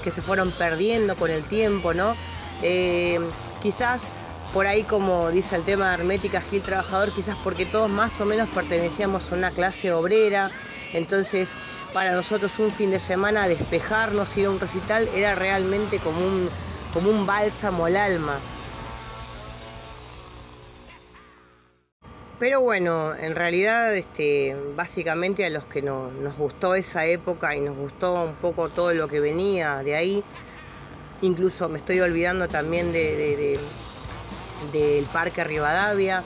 que 0.04 0.12
se 0.12 0.22
fueron 0.22 0.52
perdiendo 0.52 1.16
con 1.16 1.30
el 1.30 1.44
tiempo, 1.44 1.94
¿no? 1.94 2.16
Eh, 2.62 3.20
quizás 3.62 4.10
por 4.54 4.68
ahí, 4.68 4.84
como 4.84 5.30
dice 5.30 5.56
el 5.56 5.64
tema 5.64 5.90
de 5.90 5.96
Hermética 5.96 6.42
Gil 6.42 6.62
Trabajador, 6.62 7.12
quizás 7.14 7.38
porque 7.44 7.66
todos 7.66 7.90
más 7.90 8.20
o 8.22 8.26
menos 8.26 8.48
pertenecíamos 8.50 9.32
a 9.32 9.36
una 9.36 9.52
clase 9.52 9.92
obrera, 9.92 10.50
entonces 10.94 11.54
para 11.94 12.14
nosotros 12.14 12.52
un 12.60 12.72
fin 12.72 12.92
de 12.92 13.00
semana 13.00 13.48
despejarnos, 13.48 14.38
ir 14.38 14.48
a 14.48 14.50
un 14.52 14.60
recital, 14.60 15.08
era 15.14 15.36
realmente 15.36 16.00
como 16.00 16.20
un, 16.20 16.50
como 16.94 17.10
un 17.10 17.26
bálsamo 17.26 17.86
al 17.86 17.98
alma. 17.98 18.38
Pero 22.40 22.62
bueno, 22.62 23.16
en 23.16 23.34
realidad, 23.34 23.96
este, 23.96 24.56
básicamente 24.76 25.44
a 25.44 25.50
los 25.50 25.66
que 25.66 25.82
no, 25.82 26.12
nos 26.12 26.38
gustó 26.38 26.76
esa 26.76 27.06
época 27.08 27.56
y 27.56 27.62
nos 27.62 27.76
gustó 27.76 28.26
un 28.26 28.36
poco 28.36 28.70
todo 28.70 28.94
lo 28.94 29.08
que 29.08 29.20
venía 29.20 29.82
de 29.84 29.96
ahí, 29.96 30.24
incluso 31.22 31.68
me 31.68 31.80
estoy 31.80 32.00
olvidando 32.00 32.48
también 32.48 32.92
de, 32.92 33.60
del 34.72 35.06
Parque 35.06 35.44
Rivadavia, 35.44 36.24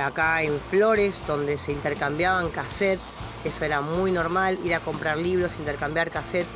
acá 0.00 0.42
en 0.42 0.60
Flores, 0.70 1.14
donde 1.26 1.58
se 1.58 1.72
intercambiaban 1.72 2.50
cassettes, 2.50 3.04
eso 3.44 3.64
era 3.64 3.80
muy 3.80 4.10
normal, 4.10 4.58
ir 4.64 4.74
a 4.74 4.80
comprar 4.80 5.18
libros, 5.18 5.52
intercambiar 5.58 6.10
cassettes, 6.10 6.48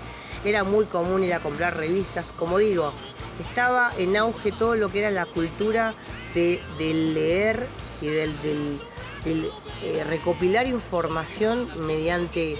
era 0.44 0.64
muy 0.64 0.86
común 0.86 1.24
ir 1.24 1.34
a 1.34 1.40
comprar 1.40 1.76
revistas, 1.76 2.30
como 2.36 2.58
digo, 2.58 2.92
estaba 3.40 3.92
en 3.96 4.16
auge 4.16 4.52
todo 4.52 4.74
lo 4.74 4.88
que 4.88 5.00
era 5.00 5.10
la 5.10 5.26
cultura 5.26 5.94
de, 6.34 6.60
leer 6.78 7.66
y 8.00 8.06
del, 8.06 8.80
eh, 9.24 10.04
recopilar 10.04 10.66
información 10.66 11.68
mediante, 11.86 12.56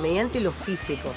mediante 0.00 0.40
lo 0.40 0.52
físico. 0.52 1.12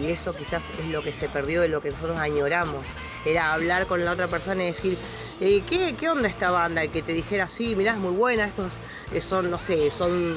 Y 0.00 0.06
eso 0.06 0.34
quizás 0.34 0.62
es 0.80 0.86
lo 0.86 1.02
que 1.02 1.12
se 1.12 1.28
perdió 1.28 1.60
de 1.60 1.68
lo 1.68 1.82
que 1.82 1.90
nosotros 1.90 2.18
añoramos. 2.18 2.86
Era 3.26 3.52
hablar 3.52 3.86
con 3.86 4.02
la 4.04 4.12
otra 4.12 4.28
persona 4.28 4.62
y 4.62 4.66
decir, 4.68 4.98
eh, 5.44 5.62
¿qué, 5.68 5.94
¿qué, 5.94 6.08
onda 6.08 6.28
esta 6.28 6.50
banda? 6.50 6.86
Que 6.88 7.02
te 7.02 7.12
dijera, 7.12 7.48
sí, 7.48 7.76
mirá, 7.76 7.92
es 7.92 7.98
muy 7.98 8.12
buena, 8.12 8.46
estos 8.46 8.72
eh, 9.12 9.20
son, 9.20 9.50
no 9.50 9.58
sé, 9.58 9.90
son 9.90 10.36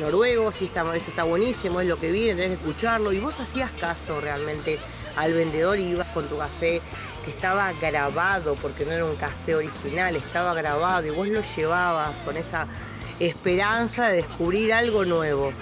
noruegos 0.00 0.60
y 0.62 0.66
está, 0.66 0.82
esto 0.96 1.10
está 1.10 1.24
buenísimo, 1.24 1.80
es 1.80 1.88
lo 1.88 1.98
que 1.98 2.12
viene, 2.12 2.42
tenés 2.42 2.58
que 2.58 2.66
escucharlo. 2.66 3.12
Y 3.12 3.18
vos 3.18 3.40
hacías 3.40 3.72
caso 3.72 4.20
realmente 4.20 4.78
al 5.16 5.32
vendedor 5.32 5.78
y 5.78 5.90
ibas 5.90 6.08
con 6.08 6.28
tu 6.28 6.38
cassette 6.38 6.82
estaba 7.28 7.72
grabado, 7.74 8.54
porque 8.56 8.84
no 8.84 8.92
era 8.92 9.04
un 9.04 9.16
cassé 9.16 9.54
original, 9.54 10.16
estaba 10.16 10.54
grabado 10.54 11.06
y 11.06 11.10
vos 11.10 11.28
lo 11.28 11.42
llevabas 11.42 12.18
con 12.20 12.36
esa 12.36 12.66
esperanza 13.20 14.08
de 14.08 14.16
descubrir 14.16 14.72
algo 14.72 15.04
nuevo. 15.04 15.52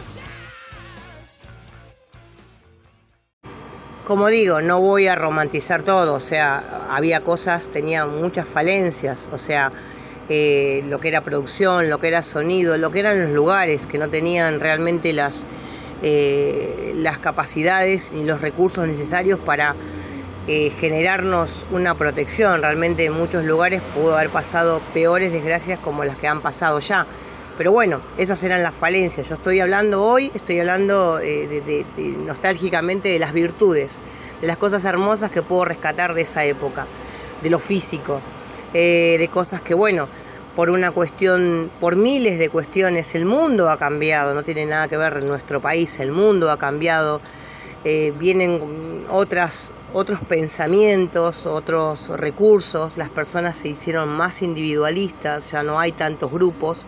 Como 4.06 4.28
digo, 4.28 4.60
no 4.60 4.80
voy 4.80 5.08
a 5.08 5.16
romantizar 5.16 5.82
todo, 5.82 6.14
o 6.14 6.20
sea, 6.20 6.86
había 6.90 7.22
cosas, 7.22 7.68
tenía 7.68 8.06
muchas 8.06 8.46
falencias, 8.46 9.28
o 9.32 9.36
sea, 9.36 9.72
eh, 10.28 10.84
lo 10.86 11.00
que 11.00 11.08
era 11.08 11.24
producción, 11.24 11.90
lo 11.90 11.98
que 11.98 12.06
era 12.06 12.22
sonido, 12.22 12.78
lo 12.78 12.92
que 12.92 13.00
eran 13.00 13.20
los 13.20 13.30
lugares 13.32 13.88
que 13.88 13.98
no 13.98 14.08
tenían 14.08 14.60
realmente 14.60 15.12
las, 15.12 15.44
eh, 16.02 16.92
las 16.94 17.18
capacidades 17.18 18.12
ni 18.12 18.22
los 18.22 18.40
recursos 18.40 18.86
necesarios 18.86 19.40
para 19.40 19.74
eh, 20.46 20.70
generarnos 20.70 21.66
una 21.72 21.96
protección. 21.96 22.62
Realmente 22.62 23.06
en 23.06 23.12
muchos 23.12 23.44
lugares 23.44 23.82
pudo 23.92 24.16
haber 24.16 24.30
pasado 24.30 24.80
peores 24.94 25.32
desgracias 25.32 25.80
como 25.80 26.04
las 26.04 26.16
que 26.16 26.28
han 26.28 26.42
pasado 26.42 26.78
ya. 26.78 27.08
Pero 27.56 27.72
bueno, 27.72 28.00
esas 28.18 28.42
eran 28.42 28.62
las 28.62 28.74
falencias. 28.74 29.28
Yo 29.28 29.36
estoy 29.36 29.60
hablando 29.60 30.02
hoy, 30.02 30.30
estoy 30.34 30.60
hablando 30.60 31.18
eh, 31.20 31.84
nostálgicamente 32.26 33.08
de 33.08 33.18
las 33.18 33.32
virtudes, 33.32 33.98
de 34.40 34.46
las 34.46 34.58
cosas 34.58 34.84
hermosas 34.84 35.30
que 35.30 35.42
puedo 35.42 35.64
rescatar 35.64 36.14
de 36.14 36.22
esa 36.22 36.44
época, 36.44 36.86
de 37.42 37.50
lo 37.50 37.58
físico, 37.58 38.20
eh, 38.74 39.16
de 39.18 39.28
cosas 39.28 39.62
que, 39.62 39.74
bueno, 39.74 40.08
por 40.54 40.70
una 40.70 40.90
cuestión, 40.90 41.70
por 41.80 41.96
miles 41.96 42.38
de 42.38 42.50
cuestiones, 42.50 43.14
el 43.14 43.24
mundo 43.24 43.70
ha 43.70 43.78
cambiado, 43.78 44.34
no 44.34 44.42
tiene 44.42 44.66
nada 44.66 44.88
que 44.88 44.96
ver 44.96 45.22
nuestro 45.24 45.60
país, 45.60 45.98
el 46.00 46.12
mundo 46.12 46.50
ha 46.50 46.58
cambiado, 46.58 47.20
vienen 48.18 49.04
otras 49.08 49.70
otros 49.92 50.20
pensamientos, 50.20 51.46
otros 51.46 52.08
recursos, 52.08 52.98
las 52.98 53.08
personas 53.08 53.56
se 53.56 53.68
hicieron 53.68 54.10
más 54.10 54.42
individualistas, 54.42 55.50
ya 55.50 55.62
no 55.62 55.78
hay 55.78 55.92
tantos 55.92 56.30
grupos. 56.30 56.86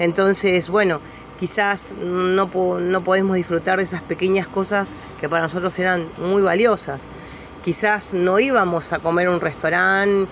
Entonces, 0.00 0.70
bueno, 0.70 1.00
quizás 1.38 1.94
no, 2.00 2.48
no 2.80 3.04
podemos 3.04 3.36
disfrutar 3.36 3.78
de 3.78 3.84
esas 3.84 4.00
pequeñas 4.00 4.48
cosas 4.48 4.96
que 5.20 5.28
para 5.28 5.42
nosotros 5.42 5.78
eran 5.78 6.08
muy 6.16 6.40
valiosas. 6.40 7.06
Quizás 7.62 8.14
no 8.14 8.40
íbamos 8.40 8.94
a 8.94 8.98
comer 8.98 9.28
un 9.28 9.40
restaurante 9.40 10.26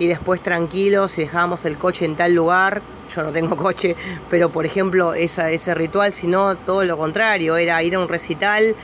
y 0.00 0.08
después 0.08 0.40
tranquilos 0.40 1.16
y 1.18 1.22
dejábamos 1.22 1.64
el 1.64 1.78
coche 1.78 2.04
en 2.04 2.16
tal 2.16 2.34
lugar. 2.34 2.82
Yo 3.14 3.22
no 3.22 3.30
tengo 3.30 3.56
coche, 3.68 3.94
pero 4.28 4.50
por 4.50 4.66
ejemplo 4.66 5.14
esa, 5.14 5.52
ese 5.52 5.72
ritual, 5.74 6.12
sino 6.12 6.56
todo 6.56 6.84
lo 6.84 6.98
contrario, 6.98 7.56
era 7.56 7.80
ir 7.84 7.94
a 7.94 8.00
un 8.00 8.08
recital, 8.08 8.74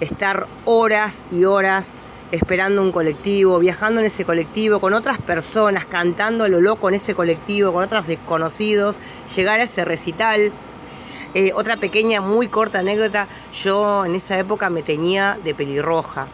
estar 0.00 0.46
horas 0.66 1.24
y 1.30 1.46
horas 1.46 2.02
esperando 2.32 2.82
un 2.82 2.92
colectivo, 2.92 3.58
viajando 3.58 4.00
en 4.00 4.06
ese 4.06 4.24
colectivo 4.24 4.80
con 4.80 4.94
otras 4.94 5.18
personas, 5.18 5.86
cantando 5.86 6.44
a 6.44 6.48
lo 6.48 6.60
loco 6.60 6.88
en 6.88 6.96
ese 6.96 7.14
colectivo, 7.14 7.72
con 7.72 7.84
otros 7.84 8.06
desconocidos, 8.06 8.98
llegar 9.34 9.60
a 9.60 9.64
ese 9.64 9.84
recital. 9.84 10.52
Eh, 11.34 11.52
otra 11.54 11.76
pequeña, 11.76 12.20
muy 12.20 12.48
corta 12.48 12.80
anécdota, 12.80 13.28
yo 13.52 14.04
en 14.04 14.14
esa 14.14 14.38
época 14.38 14.70
me 14.70 14.82
teñía 14.82 15.38
de 15.44 15.54
pelirroja 15.54 16.28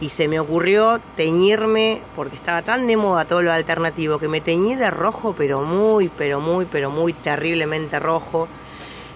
y 0.00 0.08
se 0.08 0.28
me 0.28 0.40
ocurrió 0.40 1.00
teñirme, 1.16 2.02
porque 2.14 2.36
estaba 2.36 2.62
tan 2.62 2.86
de 2.86 2.96
moda 2.96 3.24
todo 3.24 3.42
lo 3.42 3.52
alternativo, 3.52 4.18
que 4.18 4.28
me 4.28 4.40
teñí 4.40 4.74
de 4.76 4.90
rojo, 4.90 5.34
pero 5.36 5.62
muy, 5.62 6.08
pero 6.08 6.40
muy, 6.40 6.66
pero 6.66 6.90
muy 6.90 7.12
terriblemente 7.12 7.98
rojo 7.98 8.48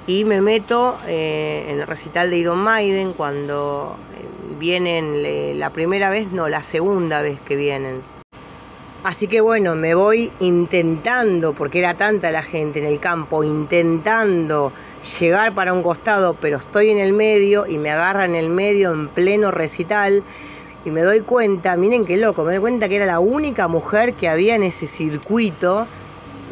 y 0.08 0.24
me 0.24 0.40
meto 0.40 0.96
eh, 1.06 1.66
en 1.68 1.80
el 1.80 1.86
recital 1.86 2.30
de 2.30 2.38
Iron 2.38 2.58
Maiden 2.58 3.12
cuando 3.12 3.94
eh, 4.16 4.54
vienen 4.58 5.60
la 5.60 5.70
primera 5.70 6.08
vez, 6.08 6.32
no, 6.32 6.48
la 6.48 6.62
segunda 6.62 7.20
vez 7.20 7.38
que 7.42 7.56
vienen. 7.56 8.00
Así 9.04 9.28
que 9.28 9.42
bueno, 9.42 9.76
me 9.76 9.94
voy 9.94 10.32
intentando, 10.40 11.52
porque 11.52 11.80
era 11.80 11.92
tanta 11.94 12.32
la 12.32 12.42
gente 12.42 12.78
en 12.78 12.86
el 12.86 12.98
campo, 13.00 13.44
intentando 13.44 14.72
llegar 15.20 15.54
para 15.54 15.74
un 15.74 15.82
costado, 15.82 16.34
pero 16.40 16.56
estoy 16.56 16.88
en 16.88 16.98
el 16.98 17.12
medio 17.12 17.66
y 17.66 17.76
me 17.76 17.90
agarra 17.90 18.24
en 18.24 18.34
el 18.34 18.48
medio 18.48 18.92
en 18.92 19.08
pleno 19.08 19.50
recital 19.50 20.22
y 20.86 20.90
me 20.90 21.02
doy 21.02 21.20
cuenta, 21.20 21.76
miren 21.76 22.06
qué 22.06 22.16
loco, 22.16 22.44
me 22.44 22.52
doy 22.52 22.60
cuenta 22.60 22.88
que 22.88 22.96
era 22.96 23.06
la 23.06 23.20
única 23.20 23.68
mujer 23.68 24.14
que 24.14 24.26
había 24.26 24.54
en 24.54 24.62
ese 24.62 24.86
circuito 24.86 25.86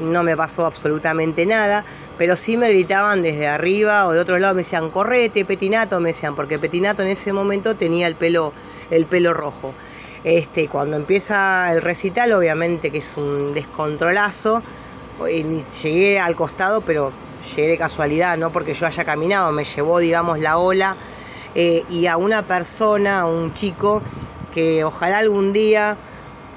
no 0.01 0.23
me 0.23 0.37
pasó 0.37 0.67
absolutamente 0.67 1.47
nada, 1.47 1.85
pero 2.19 2.37
sí 2.37 2.57
me 2.57 2.69
gritaban 2.69 3.23
desde 3.23 3.47
arriba 3.47 4.07
o 4.07 4.13
de 4.13 4.21
otro 4.21 4.39
lado, 4.39 4.55
me 4.55 4.61
decían, 4.61 4.91
correte, 4.91 5.45
Petinato, 5.45 6.01
me 6.01 6.11
decían, 6.11 6.35
porque 6.35 6.59
Petinato 6.59 7.03
en 7.03 7.09
ese 7.09 7.33
momento 7.33 7.77
tenía 7.77 8.07
el 8.07 8.17
pelo, 8.17 8.53
el 8.91 9.07
pelo 9.07 9.35
rojo. 9.35 9.75
Este, 10.25 10.69
cuando 10.69 10.97
empieza 10.97 11.73
el 11.73 11.83
recital, 11.83 12.33
obviamente 12.33 12.91
que 12.91 12.99
es 12.99 13.17
un 13.17 13.55
descontrolazo, 13.55 14.63
llegué 15.83 16.19
al 16.19 16.35
costado, 16.35 16.81
pero 16.81 17.13
llegué 17.55 17.69
de 17.69 17.79
casualidad, 17.79 18.37
no 18.37 18.51
porque 18.51 18.75
yo 18.75 18.87
haya 18.87 19.05
caminado, 19.05 19.53
me 19.53 19.65
llevó, 19.65 19.99
digamos, 19.99 20.41
la 20.41 20.59
ola, 20.59 20.97
eh, 21.55 21.85
y 21.89 22.07
a 22.07 22.17
una 22.17 22.43
persona, 22.43 23.21
a 23.21 23.27
un 23.27 23.55
chico, 23.55 24.03
que 24.53 24.85
ojalá 24.85 25.19
algún 25.19 25.53
día 25.53 25.97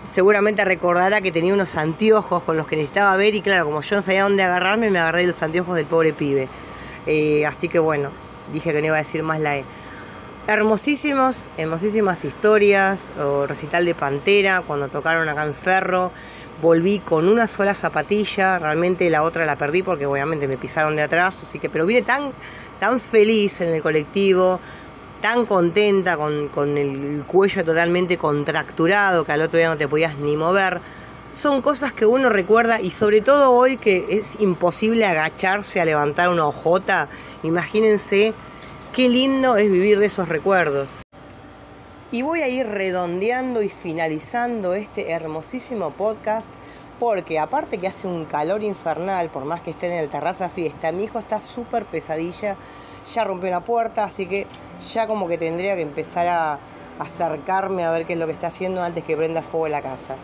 seguramente 0.10 0.66
recordará 0.66 1.22
que 1.22 1.32
tenía 1.32 1.54
unos 1.54 1.76
anteojos 1.76 2.44
con 2.44 2.58
los 2.58 2.68
que 2.68 2.76
necesitaba 2.76 3.16
ver 3.16 3.36
y 3.36 3.42
claro, 3.42 3.66
como 3.66 3.82
yo 3.82 3.96
no 3.96 4.02
sabía 4.02 4.24
dónde 4.24 4.44
agarrarme, 4.44 4.90
me 4.90 5.00
agarré 5.00 5.26
los 5.26 5.42
anteojos 5.42 5.76
del 5.76 5.86
pobre 5.86 6.14
pibe. 6.14 6.48
Eh, 7.06 7.46
así 7.46 7.70
que 7.70 7.80
bueno, 7.80 8.12
dije 8.52 8.74
que 8.74 8.82
no 8.82 8.88
iba 8.88 8.96
a 8.96 9.00
decir 9.00 9.24
más 9.24 9.40
la 9.40 9.58
E. 9.58 9.66
Hermosísimos, 10.48 11.50
hermosísimas 11.58 12.26
historias, 12.26 13.14
o 13.20 13.46
recital 13.46 13.86
de 13.86 13.94
Pantera, 13.94 14.64
cuando 14.66 14.88
tocaron 14.90 15.30
acá 15.30 15.46
en 15.46 15.54
Ferro, 15.54 16.12
volví 16.60 17.00
con 17.00 17.28
una 17.28 17.46
sola 17.46 17.76
zapatilla, 17.76 18.58
realmente 18.58 19.10
la 19.12 19.22
otra 19.22 19.46
la 19.46 19.58
perdí 19.58 19.84
porque 19.84 20.08
obviamente 20.08 20.48
me 20.48 20.58
pisaron 20.58 20.96
de 20.96 21.04
atrás, 21.04 21.44
así 21.44 21.60
que, 21.60 21.70
pero 21.70 21.86
vine 21.86 22.02
tan, 22.02 22.34
tan 22.80 23.00
feliz 23.00 23.62
en 23.62 23.70
el 23.70 23.82
colectivo, 23.84 24.60
tan 25.22 25.46
contenta 25.46 26.18
con, 26.18 26.78
el 26.78 27.24
cuello 27.26 27.64
totalmente 27.64 28.18
contracturado 28.18 29.26
que 29.26 29.32
al 29.32 29.42
otro 29.42 29.58
día 29.58 29.70
no 29.70 29.78
te 29.78 29.88
podías 29.88 30.18
ni 30.18 30.38
mover. 30.38 30.82
Son 31.32 31.62
cosas 31.62 31.94
que 31.94 32.06
uno 32.06 32.30
recuerda 32.30 32.82
y 32.82 32.92
sobre 32.92 33.22
todo 33.22 33.52
hoy 33.52 33.78
que 33.78 34.06
es 34.10 34.40
imposible 34.40 35.06
agacharse 35.06 35.80
a 35.80 35.86
levantar 35.86 36.30
una 36.30 36.48
hojota. 36.48 37.08
Imagínense 37.44 38.34
qué 38.94 39.10
lindo 39.10 39.58
es 39.58 39.72
vivir 39.72 40.00
de 40.00 40.08
esos 40.08 40.28
recuerdos. 40.28 40.88
Y 42.12 42.24
voy 42.24 42.42
a 42.42 42.48
ir 42.48 42.66
redondeando 42.66 43.62
y 43.62 43.70
finalizando 43.70 44.74
este 44.74 45.12
hermosísimo 45.12 45.92
podcast 45.92 46.52
porque 47.00 47.40
aparte 47.40 47.78
que 47.78 47.88
hace 47.88 48.08
un 48.08 48.26
calor 48.26 48.62
infernal, 48.62 49.30
por 49.30 49.46
más 49.46 49.62
que 49.62 49.72
esté 49.72 49.88
en 49.88 50.04
el 50.04 50.10
terraza 50.10 50.50
fiesta, 50.50 50.92
mi 50.92 51.06
hijo 51.06 51.20
está 51.20 51.40
súper 51.40 51.86
pesadilla 51.86 52.58
ya 53.06 53.24
rompió 53.24 53.50
una 53.50 53.64
puerta, 53.64 54.04
así 54.04 54.26
que 54.26 54.48
ya 54.94 55.08
como 55.08 55.28
que 55.28 55.38
tendría 55.38 55.76
que 55.76 55.82
empezar 55.82 56.28
a 56.28 56.60
acercarme 57.00 57.86
a 57.86 57.92
ver 57.92 58.06
qué 58.06 58.14
es 58.14 58.20
lo 58.20 58.26
que 58.26 58.34
está 58.34 58.48
haciendo 58.48 58.82
antes 58.82 59.04
que 59.04 59.16
prenda 59.16 59.42
fuego 59.42 59.68
la 59.68 59.82
casa. 59.82 60.18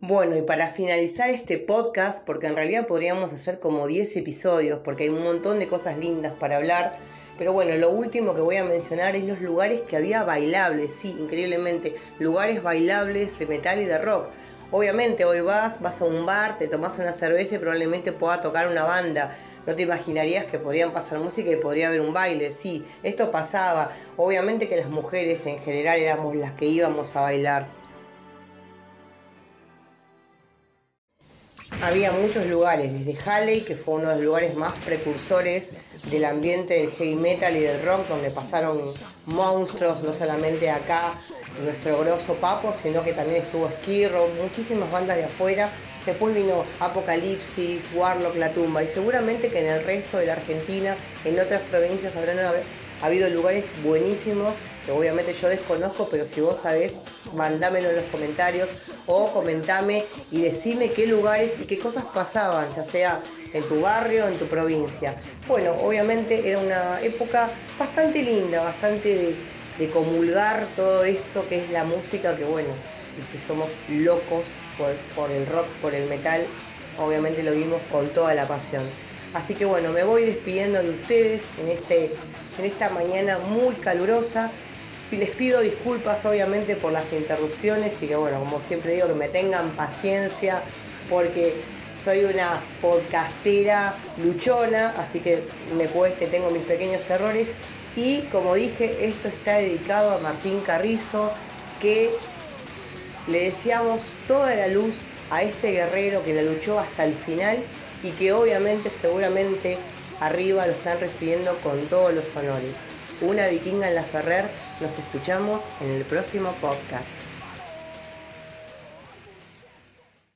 Bueno, 0.00 0.36
y 0.36 0.42
para 0.42 0.68
finalizar 0.68 1.28
este 1.28 1.58
podcast, 1.58 2.24
porque 2.24 2.46
en 2.46 2.54
realidad 2.54 2.86
podríamos 2.86 3.32
hacer 3.32 3.58
como 3.58 3.86
10 3.88 4.16
episodios, 4.16 4.78
porque 4.78 5.02
hay 5.02 5.08
un 5.10 5.22
montón 5.22 5.58
de 5.58 5.66
cosas 5.66 5.98
lindas 5.98 6.32
para 6.34 6.56
hablar, 6.56 6.96
pero 7.36 7.52
bueno, 7.52 7.74
lo 7.76 7.90
último 7.90 8.32
que 8.34 8.40
voy 8.40 8.56
a 8.56 8.64
mencionar 8.64 9.16
es 9.16 9.24
los 9.24 9.40
lugares 9.40 9.80
que 9.82 9.96
había 9.96 10.22
bailables, 10.22 10.92
sí, 10.92 11.16
increíblemente, 11.18 11.94
lugares 12.20 12.62
bailables 12.62 13.38
de 13.38 13.46
metal 13.46 13.82
y 13.82 13.86
de 13.86 13.98
rock. 13.98 14.30
Obviamente 14.70 15.24
hoy 15.24 15.40
vas, 15.40 15.80
vas 15.80 16.02
a 16.02 16.04
un 16.04 16.26
bar, 16.26 16.58
te 16.58 16.68
tomas 16.68 16.98
una 16.98 17.12
cerveza 17.12 17.54
y 17.54 17.58
probablemente 17.58 18.12
pueda 18.12 18.42
tocar 18.42 18.68
una 18.68 18.84
banda. 18.84 19.34
No 19.66 19.74
te 19.74 19.82
imaginarías 19.82 20.44
que 20.44 20.58
podrían 20.58 20.92
pasar 20.92 21.20
música 21.20 21.50
y 21.50 21.56
podría 21.56 21.88
haber 21.88 22.02
un 22.02 22.12
baile. 22.12 22.50
Sí, 22.52 22.86
esto 23.02 23.30
pasaba. 23.30 23.92
Obviamente 24.16 24.68
que 24.68 24.76
las 24.76 24.90
mujeres 24.90 25.46
en 25.46 25.58
general 25.58 25.98
éramos 26.00 26.36
las 26.36 26.52
que 26.52 26.66
íbamos 26.66 27.16
a 27.16 27.22
bailar. 27.22 27.77
Había 31.82 32.10
muchos 32.12 32.46
lugares, 32.46 32.92
desde 32.92 33.30
Halley, 33.30 33.60
que 33.60 33.76
fue 33.76 33.94
uno 33.94 34.08
de 34.08 34.16
los 34.16 34.24
lugares 34.24 34.54
más 34.56 34.72
precursores 34.84 35.70
del 36.10 36.24
ambiente 36.24 36.74
del 36.74 36.90
heavy 36.90 37.14
metal 37.14 37.56
y 37.56 37.60
del 37.60 37.82
rock, 37.82 38.08
donde 38.08 38.30
pasaron 38.30 38.80
monstruos, 39.26 40.02
no 40.02 40.12
solamente 40.12 40.70
acá, 40.70 41.12
nuestro 41.62 41.98
grosso 42.00 42.34
Papo, 42.34 42.72
sino 42.72 43.04
que 43.04 43.12
también 43.12 43.42
estuvo 43.42 43.68
Skirro, 43.68 44.28
muchísimas 44.42 44.90
bandas 44.90 45.16
de 45.16 45.24
afuera. 45.24 45.70
Después 46.04 46.34
vino 46.34 46.64
Apocalipsis, 46.80 47.88
Warlock, 47.94 48.36
La 48.36 48.50
Tumba, 48.50 48.82
y 48.82 48.88
seguramente 48.88 49.48
que 49.48 49.60
en 49.60 49.66
el 49.66 49.84
resto 49.84 50.18
de 50.18 50.26
la 50.26 50.32
Argentina, 50.34 50.96
en 51.24 51.38
otras 51.38 51.60
provincias, 51.62 52.16
habrán 52.16 52.38
habido 53.02 53.28
lugares 53.28 53.66
buenísimos 53.84 54.54
obviamente 54.92 55.32
yo 55.32 55.48
desconozco, 55.48 56.08
pero 56.10 56.24
si 56.24 56.40
vos 56.40 56.60
sabés, 56.62 56.94
mandámelo 57.34 57.90
en 57.90 57.96
los 57.96 58.04
comentarios 58.06 58.68
o 59.06 59.28
comentame 59.32 60.04
y 60.30 60.42
decime 60.42 60.92
qué 60.92 61.06
lugares 61.06 61.52
y 61.60 61.64
qué 61.64 61.78
cosas 61.78 62.04
pasaban, 62.14 62.66
ya 62.74 62.84
sea 62.84 63.20
en 63.52 63.62
tu 63.64 63.80
barrio, 63.80 64.26
en 64.26 64.38
tu 64.38 64.46
provincia. 64.46 65.14
Bueno, 65.46 65.72
obviamente 65.82 66.48
era 66.48 66.58
una 66.58 67.00
época 67.02 67.50
bastante 67.78 68.22
linda, 68.22 68.62
bastante 68.62 69.34
de, 69.78 69.88
comulgar 69.90 70.66
todo 70.74 71.04
esto 71.04 71.46
que 71.48 71.62
es 71.62 71.70
la 71.70 71.84
música, 71.84 72.34
que 72.36 72.44
bueno, 72.44 72.68
que 73.30 73.38
somos 73.38 73.68
locos 73.88 74.44
por, 74.76 74.92
por 75.14 75.30
el 75.30 75.46
rock, 75.46 75.66
por 75.80 75.94
el 75.94 76.08
metal, 76.08 76.42
obviamente 76.98 77.44
lo 77.44 77.52
vimos 77.52 77.80
con 77.92 78.08
toda 78.08 78.34
la 78.34 78.48
pasión. 78.48 78.82
Así 79.34 79.54
que 79.54 79.64
bueno, 79.64 79.92
me 79.92 80.02
voy 80.04 80.24
despidiendo 80.24 80.82
de 80.82 80.90
ustedes 80.90 81.42
en, 81.60 81.68
este, 81.68 82.10
en 82.58 82.64
esta 82.64 82.88
mañana 82.88 83.38
muy 83.38 83.74
calurosa 83.76 84.50
les 85.16 85.30
pido 85.30 85.60
disculpas 85.60 86.24
obviamente 86.26 86.76
por 86.76 86.92
las 86.92 87.12
interrupciones 87.12 88.02
y 88.02 88.06
que 88.06 88.16
bueno, 88.16 88.38
como 88.40 88.60
siempre 88.60 88.94
digo, 88.94 89.08
que 89.08 89.14
me 89.14 89.28
tengan 89.28 89.70
paciencia 89.70 90.62
porque 91.08 91.54
soy 92.02 92.24
una 92.24 92.60
podcastera 92.80 93.94
luchona, 94.22 94.94
así 94.98 95.20
que 95.20 95.42
me 95.76 95.86
cueste, 95.86 96.26
tengo 96.26 96.50
mis 96.50 96.62
pequeños 96.62 97.08
errores. 97.10 97.48
Y 97.96 98.22
como 98.30 98.54
dije, 98.54 99.06
esto 99.06 99.28
está 99.28 99.56
dedicado 99.56 100.12
a 100.12 100.18
Martín 100.18 100.60
Carrizo, 100.60 101.32
que 101.80 102.10
le 103.26 103.44
deseamos 103.44 104.02
toda 104.26 104.54
la 104.54 104.68
luz 104.68 104.94
a 105.30 105.42
este 105.42 105.72
guerrero 105.72 106.22
que 106.24 106.34
la 106.34 106.42
luchó 106.42 106.78
hasta 106.78 107.04
el 107.04 107.14
final 107.14 107.58
y 108.02 108.10
que 108.12 108.32
obviamente 108.32 108.90
seguramente 108.90 109.78
arriba 110.20 110.66
lo 110.66 110.72
están 110.72 111.00
recibiendo 111.00 111.56
con 111.62 111.80
todos 111.86 112.14
los 112.14 112.36
honores. 112.36 112.87
Una 113.20 113.48
vikinga 113.48 113.88
en 113.88 113.96
la 113.96 114.04
Ferrer, 114.04 114.48
nos 114.80 114.96
escuchamos 114.96 115.62
en 115.80 115.90
el 115.90 116.04
próximo 116.04 116.52
podcast. 116.60 117.17